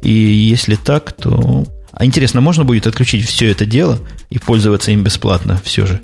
[0.00, 1.66] И если так, то...
[1.92, 3.98] А интересно, можно будет отключить все это дело
[4.30, 6.00] и пользоваться им бесплатно все же?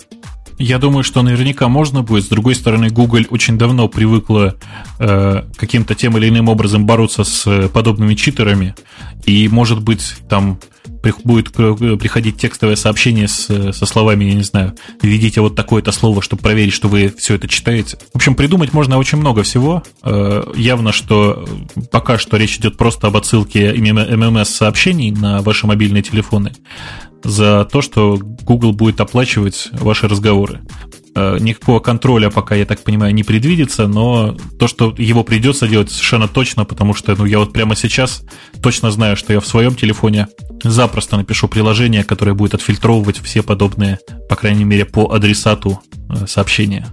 [0.59, 2.25] Я думаю, что наверняка можно будет.
[2.25, 4.57] С другой стороны, Google очень давно привыкла
[4.99, 8.75] э, каким-то тем или иным образом бороться с подобными читерами.
[9.25, 10.59] И, может быть, там
[11.23, 16.41] будет приходить текстовое сообщение с, со словами, я не знаю, введите вот такое-то слово, чтобы
[16.41, 17.97] проверить, что вы все это читаете.
[18.13, 19.83] В общем, придумать можно очень много всего.
[20.03, 21.47] Э, явно, что
[21.91, 26.53] пока что речь идет просто об отсылке MMS-сообщений на ваши мобильные телефоны
[27.23, 30.61] за то, что Google будет оплачивать ваши разговоры.
[31.17, 35.89] Э, никакого контроля пока, я так понимаю, не предвидится, но то, что его придется делать
[35.89, 38.23] совершенно точно, потому что ну, я вот прямо сейчас
[38.61, 40.27] точно знаю, что я в своем телефоне
[40.61, 46.85] запросто напишу приложение, которое будет отфильтровывать все подобные, по крайней мере, по адресату э, сообщения.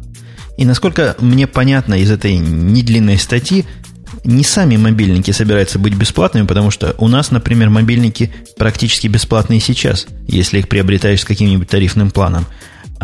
[0.56, 3.64] И насколько мне понятно из этой недлинной статьи,
[4.22, 10.06] не сами мобильники собираются быть бесплатными, потому что у нас, например, мобильники практически бесплатные сейчас,
[10.28, 12.46] если их приобретаешь с каким-нибудь тарифным планом.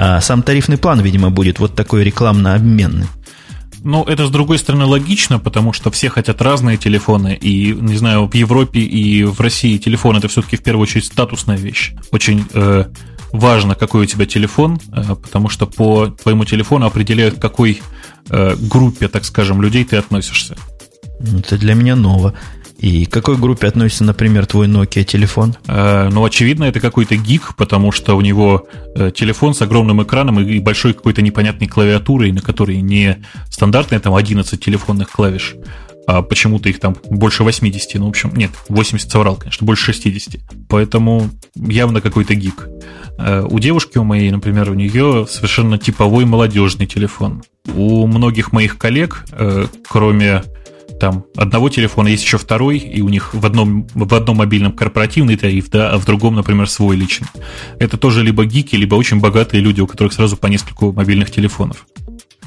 [0.01, 3.09] А сам тарифный план, видимо, будет вот такой рекламно-обменный.
[3.83, 8.29] Ну, это, с другой стороны, логично, потому что все хотят разные телефоны, и, не знаю,
[8.29, 11.95] в Европе и в России телефон это все-таки в первую очередь статусная вещь.
[12.13, 12.85] Очень э,
[13.33, 17.83] важно, какой у тебя телефон, э, потому что по твоему телефону определяют, к какой
[18.31, 20.57] э, группе, так скажем, людей ты относишься.
[21.19, 22.35] Это для меня ново.
[22.79, 25.57] И к какой группе относится, например, твой Nokia телефон?
[25.67, 30.39] Э, ну, очевидно, это какой-то гик, потому что у него э, телефон с огромным экраном
[30.39, 33.19] и большой какой-то непонятной клавиатурой, на которой не
[33.51, 35.57] стандартные там 11 телефонных клавиш,
[36.07, 40.41] а почему-то их там больше 80, ну, в общем, нет, 80 соврал, конечно, больше 60.
[40.69, 42.69] Поэтому явно какой-то гик.
[43.19, 47.43] Э, у девушки у моей, например, у нее совершенно типовой молодежный телефон.
[47.75, 49.27] У многих моих коллег,
[49.87, 50.43] кроме
[50.99, 55.37] там одного телефона есть еще второй, и у них в одном, в одном мобильном корпоративный
[55.37, 57.29] тариф, да, а в другом, например, свой личный.
[57.79, 61.87] Это тоже либо гики, либо очень богатые люди, у которых сразу по нескольку мобильных телефонов.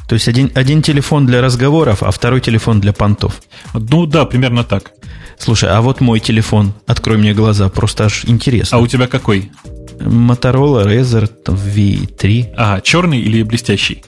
[0.07, 3.41] То есть один, один телефон для разговоров, а второй телефон для понтов.
[3.73, 4.91] Ну да, примерно так.
[5.37, 8.77] Слушай, а вот мой телефон, открой мне глаза, просто аж интересно.
[8.77, 9.51] А у тебя какой?
[9.99, 12.53] Motorola Razer V3.
[12.57, 14.03] Ага, черный или блестящий?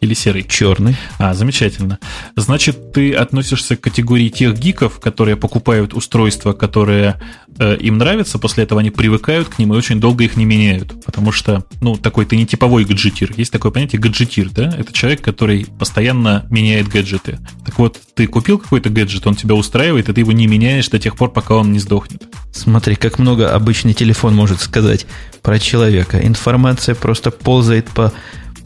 [0.00, 0.44] Или серый?
[0.48, 0.96] Черный.
[1.18, 1.98] А, замечательно.
[2.36, 7.20] Значит, ты относишься к категории тех гиков, которые покупают устройства, которые
[7.58, 11.04] э, им нравятся, после этого они привыкают к ним и очень долго их не меняют.
[11.04, 13.32] Потому что, ну, такой ты не типовой гаджетир.
[13.36, 14.74] Есть такое понятие гаджетир, да?
[14.76, 17.38] Это человек, который постоянно меняет гаджеты.
[17.64, 20.98] Так вот, ты купил какой-то гаджет, он тебя устраивает, и ты его не меняешь до
[20.98, 22.24] тех пор, пока он не сдохнет.
[22.52, 25.06] Смотри, как много обычный телефон может сказать
[25.42, 26.18] про человека.
[26.26, 28.12] Информация просто ползает по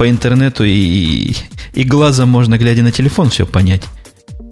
[0.00, 1.34] по интернету, и,
[1.74, 3.82] и глазом можно, глядя на телефон, все понять.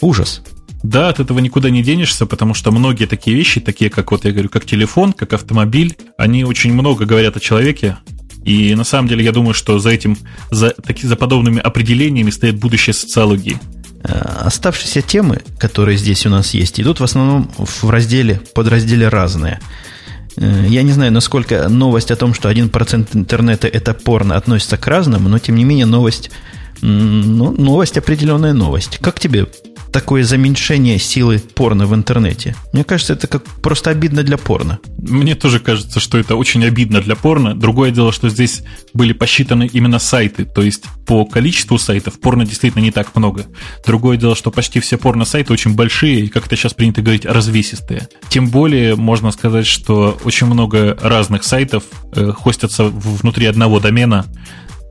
[0.03, 0.43] Ужас.
[0.83, 4.33] Да, от этого никуда не денешься, потому что многие такие вещи, такие как вот я
[4.33, 7.97] говорю, как телефон, как автомобиль, они очень много говорят о человеке.
[8.45, 10.19] И на самом деле я думаю, что за этим,
[10.51, 13.59] за, таки, за подобными определениями стоит будущее социологии.
[14.05, 19.61] Э, оставшиеся темы, которые здесь у нас есть, идут в основном в разделе, подразделе «Разные».
[20.37, 24.87] Э, я не знаю, насколько новость о том, что 1% интернета это порно относится к
[24.87, 26.31] разному, но тем не менее новость,
[26.81, 28.99] ну, новость определенная новость.
[28.99, 29.47] Как тебе
[29.93, 32.55] такое заменьшение силы порно в интернете.
[32.73, 34.79] Мне кажется, это как просто обидно для порно.
[34.99, 37.55] Мне тоже кажется, что это очень обидно для порно.
[37.55, 38.63] Другое дело, что здесь
[38.95, 43.47] были посчитаны именно сайты, то есть по количеству сайтов порно действительно не так много.
[43.87, 48.09] Другое дело, что почти все порно-сайты очень большие и, как это сейчас принято говорить, развесистые.
[48.29, 51.85] Тем более можно сказать, что очень много разных сайтов
[52.15, 54.27] э, хостятся внутри одного домена.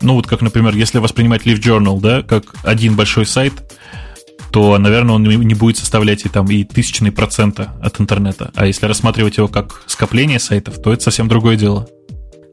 [0.02, 3.54] Ну вот как, например, если воспринимать Live Journal, да, как один большой сайт,
[4.58, 8.49] то, наверное, он не будет составлять и там и тысячные процента от интернета.
[8.55, 11.88] А если рассматривать его как скопление сайтов, то это совсем другое дело.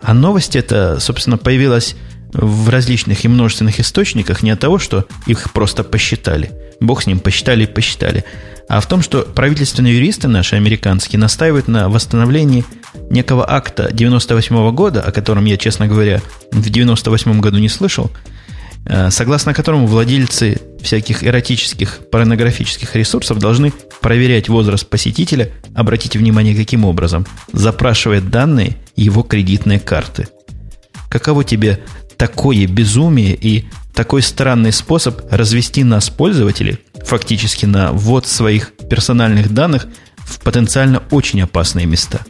[0.03, 1.97] А новость эта, собственно, появилась
[2.35, 6.51] в различных и множественных источниках не от того, что их просто посчитали.
[6.79, 8.27] Бог с ним, посчитали и посчитали.
[8.69, 12.67] А в том, что правительственные юристы наши, американские, настаивают на восстановлении
[13.09, 16.21] некого акта 98 года, о котором я, честно говоря,
[16.53, 18.11] в 98 году не слышал,
[19.11, 27.27] согласно которому владельцы всяких эротических, порнографических ресурсов должны проверять возраст посетителя, обратите внимание, каким образом,
[27.53, 30.29] запрашивая данные его кредитной карты.
[31.09, 31.81] Каково тебе
[32.17, 39.87] такое безумие и такой странный способ развести нас, пользователей, фактически на ввод своих персональных данных
[40.19, 42.21] в потенциально очень опасные места?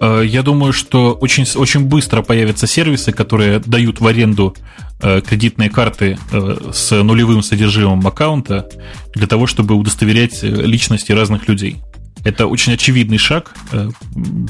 [0.00, 4.56] Э, я думаю, что очень, очень быстро появятся сервисы, которые дают в аренду
[5.00, 8.68] э, кредитные карты э, с нулевым содержимым аккаунта
[9.14, 11.82] для того, чтобы удостоверять личности разных людей.
[12.22, 13.54] Это очень очевидный шаг.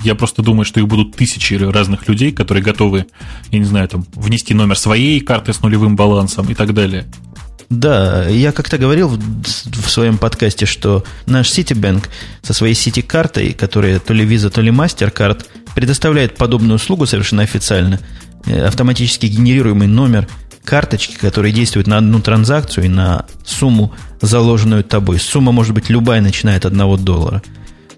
[0.03, 3.07] Я просто думаю, что их будут тысячи разных людей, которые готовы,
[3.53, 7.07] я не знаю, там, внести номер своей карты с нулевым балансом и так далее.
[7.71, 12.09] Да, я как-то говорил в, в своем подкасте, что наш Citibank
[12.43, 15.47] со своей сити-картой, которая то ли Visa, то ли MasterCard,
[15.77, 18.01] предоставляет подобную услугу совершенно официально.
[18.47, 20.27] Э, автоматически генерируемый номер
[20.65, 25.21] карточки, который действует на одну транзакцию и на сумму, заложенную тобой.
[25.21, 27.41] Сумма может быть любая, начиная от одного доллара.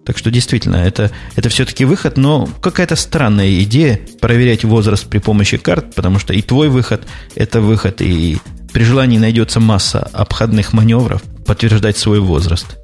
[0.04, 5.56] Так что действительно, это, это все-таки выход, но какая-то странная идея проверять возраст при помощи
[5.56, 7.06] карт, потому что и твой выход–
[7.36, 8.38] это выход, и
[8.72, 12.78] при желании найдется масса обходных маневров подтверждать свой возраст.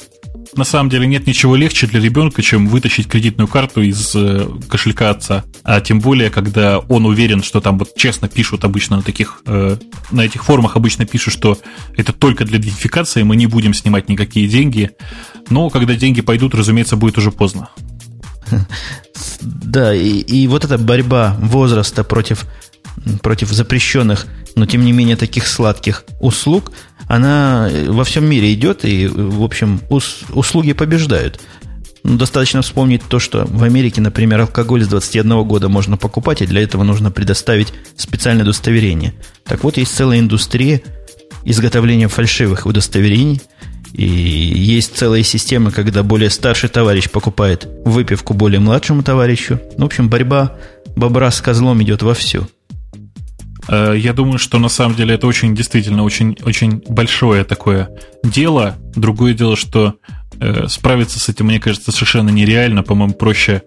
[0.57, 5.11] На самом деле нет ничего легче для ребенка, чем вытащить кредитную карту из э, кошелька
[5.11, 5.45] отца.
[5.63, 9.77] А тем более, когда он уверен, что там вот честно пишут обычно на таких, э,
[10.11, 11.59] на этих форумах обычно пишут, что
[11.97, 14.91] это только для идентификации, мы не будем снимать никакие деньги.
[15.51, 17.69] Но когда деньги пойдут, разумеется, будет уже поздно.
[19.41, 22.47] Да, и, и вот эта борьба возраста против,
[23.23, 24.27] против запрещенных
[24.59, 26.73] но тем не менее таких сладких услуг,
[27.07, 31.41] она во всем мире идет, и, в общем, ус, услуги побеждают.
[32.03, 36.47] Ну, достаточно вспомнить то, что в Америке, например, алкоголь с 21 года можно покупать, и
[36.47, 39.15] для этого нужно предоставить специальное удостоверение.
[39.45, 40.83] Так вот, есть целая индустрия
[41.45, 43.41] изготовления фальшивых удостоверений,
[43.93, 49.61] и есть целая система, когда более старший товарищ покупает выпивку более младшему товарищу.
[49.77, 50.57] Ну, в общем, борьба
[50.95, 52.49] бобра с козлом идет вовсю.
[53.69, 57.91] Э, я думаю, что на самом деле это очень, действительно, очень, очень большое такое
[58.25, 58.77] дело.
[58.95, 59.95] Другое дело, что
[60.41, 62.83] э, справиться с этим, мне кажется, совершенно нереально.
[62.83, 63.63] По-моему, проще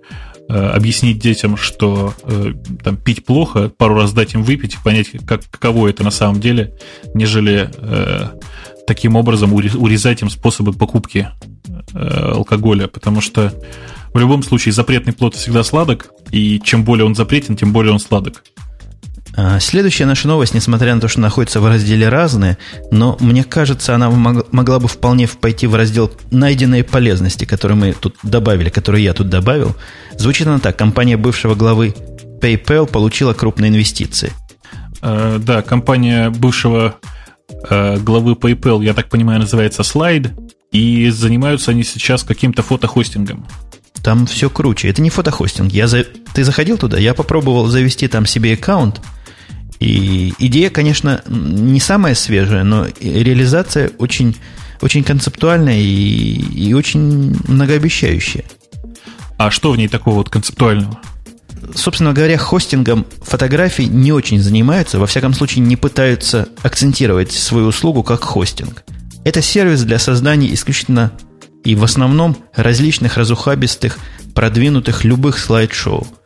[0.49, 2.13] э, объяснить детям, что
[2.83, 6.41] там пить плохо, пару раз дать им выпить и понять, как, каково это на самом
[6.41, 6.73] деле,
[7.13, 7.69] нежели
[8.87, 11.29] таким образом урезать им способы покупки
[11.93, 13.53] алкоголя, потому что
[14.13, 17.99] в любом случае запретный плод всегда сладок, и чем более он запретен, тем более он
[17.99, 18.43] сладок.
[19.36, 22.57] А, следующая наша новость, несмотря на то, что находится в разделе «Разные»,
[22.91, 28.15] но мне кажется, она могла бы вполне пойти в раздел «Найденные полезности», которые мы тут
[28.23, 29.75] добавили, которые я тут добавил.
[30.17, 30.77] Звучит она так.
[30.77, 31.95] Компания бывшего главы
[32.41, 34.34] PayPal получила крупные инвестиции.
[35.01, 36.95] Э, да, компания бывшего
[37.69, 40.32] э, главы PayPal, я так понимаю, называется Slide,
[40.71, 43.47] и занимаются они сейчас каким-то фотохостингом.
[44.03, 44.89] Там все круче.
[44.89, 45.71] Это не фотохостинг.
[45.71, 46.03] Я за...
[46.34, 46.97] Ты заходил туда?
[46.97, 48.99] Я попробовал завести там себе аккаунт–
[49.82, 54.38] и идея, конечно, не самая свежая, но реализация очень,
[54.79, 58.45] очень концептуальная и, и очень многообещающая.
[59.39, 60.99] А что в ней такого вот концептуального?
[61.73, 68.03] Собственно говоря, хостингом фотографий не очень занимаются, во всяком случае не пытаются акцентировать свою услугу
[68.03, 68.84] как хостинг.
[69.25, 71.11] Это сервис для создания исключительно
[71.63, 73.97] и в основном различных разухабистых,
[74.36, 76.05] продвинутых любых слайд-шоу–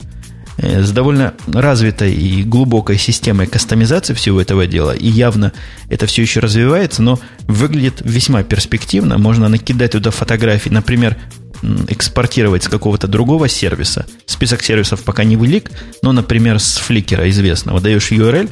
[0.58, 5.52] с довольно развитой и глубокой системой кастомизации всего этого дела, и явно
[5.90, 9.18] это все еще развивается, но выглядит весьма перспективно.
[9.18, 11.18] Можно накидать туда фотографии, например,
[11.90, 14.06] экспортировать с какого-то другого сервиса.
[14.26, 18.50] Список сервисов пока не велик, но, например, с фликера известного даешь URL,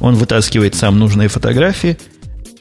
[0.00, 1.98] он вытаскивает сам нужные фотографии,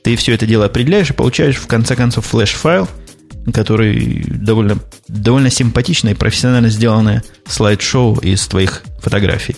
[0.04, 2.88] ты все это дело определяешь и получаешь в конце концов флеш-файл–
[3.52, 4.78] который довольно,
[5.08, 9.56] довольно симпатично и профессионально сделанное слайд-шоу из твоих фотографий.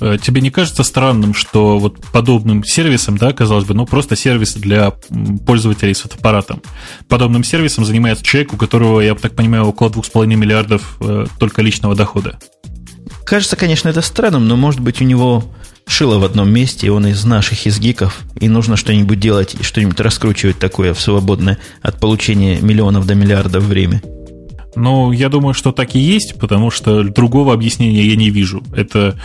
[0.00, 4.54] Э, тебе не кажется странным, что вот подобным сервисом, да, казалось бы, ну просто сервис
[4.54, 4.92] для
[5.46, 6.62] пользователей с фотоаппаратом,
[7.08, 11.94] подобным сервисом занимается человек, у которого, я так понимаю, около 2,5 миллиардов э, только личного
[11.94, 12.38] дохода?
[13.24, 15.44] Кажется, конечно, это странным, но может быть у него
[15.88, 19.62] шило в одном месте, и он из наших, из гиков, и нужно что-нибудь делать, и
[19.62, 24.02] что-нибудь раскручивать такое в свободное от получения миллионов до миллиардов время.
[24.76, 28.62] Ну, я думаю, что так и есть, потому что другого объяснения я не вижу.
[28.76, 29.18] Это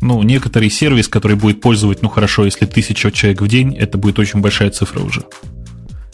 [0.00, 4.18] ну, некоторый сервис, который будет пользовать, ну хорошо, если тысяча человек в день, это будет
[4.18, 5.24] очень большая цифра уже.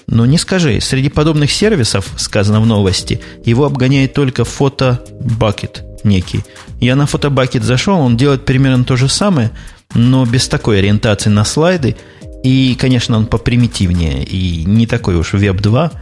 [0.07, 6.45] Но не скажи, среди подобных сервисов, сказано в новости, его обгоняет только фотобакет некий.
[6.81, 9.51] Я на фотобакет зашел, он делает примерно то же самое,
[9.97, 11.97] но без такой ориентации на слайды.
[12.45, 15.93] И, конечно, он попримитивнее и не такой уж Web 2,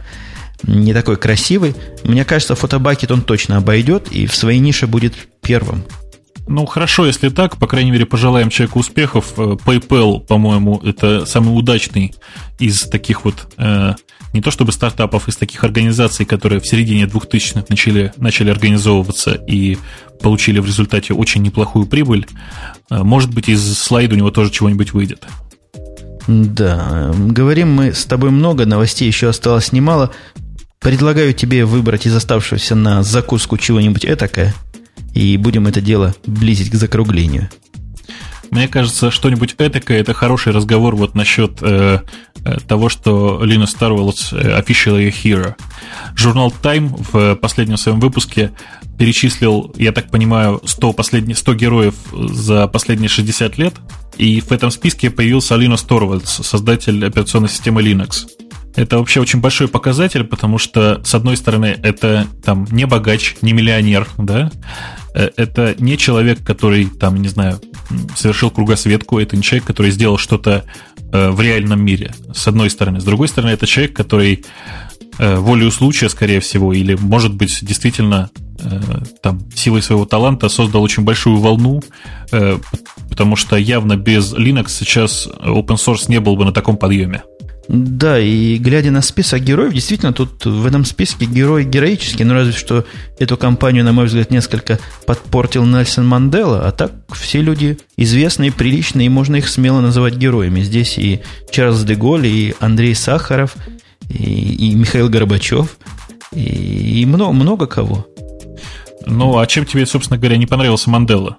[0.63, 1.73] не такой красивый.
[2.03, 5.83] Мне кажется, фотобакет он точно обойдет и в своей нише будет первым.
[6.47, 9.33] Ну, хорошо, если так, по крайней мере, пожелаем человеку успехов.
[9.37, 12.13] Э, PayPal, по-моему, это самый удачный
[12.59, 13.95] из таких вот, э,
[14.35, 19.77] не то чтобы стартапов, из таких организаций, которые в середине 2000-х начали, начали организовываться и
[20.21, 22.27] получили в результате очень неплохую прибыль.
[22.91, 25.25] Э, может быть, из слайда у него тоже чего-нибудь выйдет.
[26.27, 30.11] Да, говорим мы с тобой много, новостей еще осталось немало.
[30.79, 34.53] Предлагаю тебе выбрать из оставшегося на закуску чего-нибудь этакое–
[35.15, 37.49] и будем это дело близить к закруглению.
[38.51, 41.99] Мне кажется, что-нибудь этакое это хороший разговор вот насчет э,
[42.43, 45.55] э того, что Linus Torvalds э, officially a hero.
[46.15, 48.51] Журнал Time в последнем своем выпуске
[48.97, 53.73] перечислил, я так понимаю, 100, последних, 100 героев за последние 60 лет,
[54.17, 58.27] и в этом списке появился Linus Torvalds, создатель операционной системы Linux.
[58.75, 63.53] Это вообще очень большой показатель, потому что, с одной стороны, это там не богач, не
[63.53, 64.51] миллионер, да,
[65.15, 67.61] это не человек, который, там, не знаю,
[68.15, 70.65] совершил кругосветку, это не человек, который сделал что-то
[71.11, 72.99] э, в реальном мире, с одной стороны.
[72.99, 74.43] С другой стороны, это человек, который
[75.17, 78.29] э, волею случая, скорее всего, или, может быть, действительно
[79.21, 81.83] там, силой своего таланта создал очень большую волну,
[83.09, 87.23] потому что явно без Linux сейчас open source не был бы на таком подъеме.
[87.67, 92.53] Да, и глядя на список героев, действительно, тут в этом списке герой героический, но разве
[92.53, 92.85] что
[93.17, 99.07] эту компанию, на мой взгляд, несколько подпортил Нельсон Мандела, а так все люди известные, приличные,
[99.07, 100.61] и можно их смело называть героями.
[100.61, 103.55] Здесь и Чарльз де Голь, и Андрей Сахаров,
[104.09, 105.77] и, и Михаил Горбачев,
[106.31, 108.07] и, и много, много кого.
[109.07, 111.37] Ну, а чем тебе, собственно говоря, не понравился Мандела?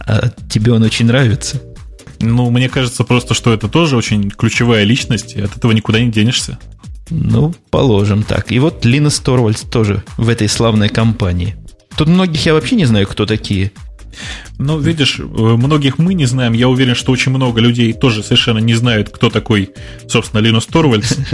[0.00, 1.60] А тебе он очень нравится.
[2.24, 6.10] Ну, мне кажется просто, что это тоже очень ключевая личность, и от этого никуда не
[6.10, 6.58] денешься.
[7.10, 8.50] Ну, положим так.
[8.50, 11.56] И вот Линус Торвальдс тоже в этой славной компании.
[11.96, 13.72] Тут многих я вообще не знаю, кто такие.
[14.58, 16.52] Ну, видишь, э, многих мы не знаем.
[16.52, 19.70] Я уверен, что очень много людей тоже совершенно не знают, кто такой,
[20.08, 21.16] собственно, Линус Торвальдс.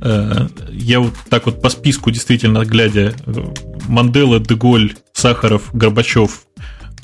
[0.00, 3.44] Э, я вот так вот по списку, действительно, глядя, э,
[3.88, 6.42] Мандела, Деголь, Сахаров, Горбачев,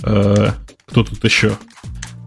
[0.00, 0.54] кто
[1.02, 1.56] тут еще?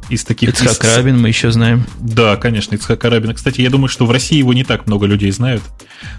[0.10, 0.50] Из таких...
[0.50, 0.96] Ицхак из...
[0.98, 1.86] Рабин мы еще знаем.
[2.00, 3.34] Да, конечно, Ицхак Рабин.
[3.34, 5.64] Кстати, я думаю, что в России его не так много людей знают.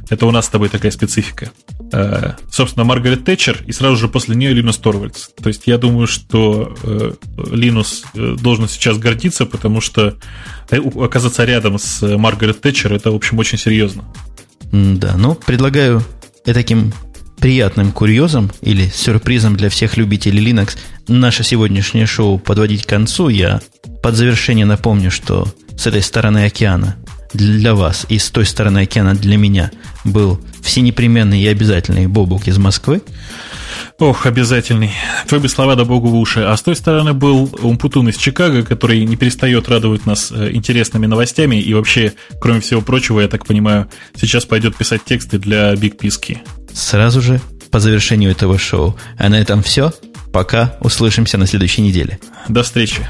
[0.08, 1.50] Это у нас с тобой такая специфика.
[1.92, 5.28] Э, собственно, Маргарет Тэтчер, и сразу же после нее Линус Торвальдс.
[5.40, 7.12] То есть я думаю, что э,
[7.50, 10.16] Линус э, должен сейчас гордиться, потому что
[10.70, 14.04] оказаться рядом с Маргарет Тэтчер, это, в общем, очень серьезно.
[14.70, 16.02] Да, ну, предлагаю
[16.44, 16.92] таким
[17.40, 20.76] приятным курьезом или сюрпризом для всех любителей Linux
[21.06, 23.28] наше сегодняшнее шоу подводить к концу.
[23.28, 23.60] Я
[24.02, 26.96] под завершение напомню, что с этой стороны океана
[27.32, 29.70] для вас и с той стороны океана для меня
[30.04, 33.02] был всенепременный и обязательный Бобук из Москвы.
[33.98, 34.92] Ох, обязательный.
[35.26, 36.40] Твои бы слова да богу в уши.
[36.40, 41.06] А с той стороны был Умпутун из Чикаго, который не перестает радовать нас э, интересными
[41.06, 41.56] новостями.
[41.56, 46.42] И вообще, кроме всего прочего, я так понимаю, сейчас пойдет писать тексты для Биг Писки
[46.72, 47.40] сразу же
[47.70, 48.96] по завершению этого шоу.
[49.18, 49.92] А на этом все.
[50.32, 50.76] Пока.
[50.80, 52.18] Услышимся на следующей неделе.
[52.48, 53.08] До встречи.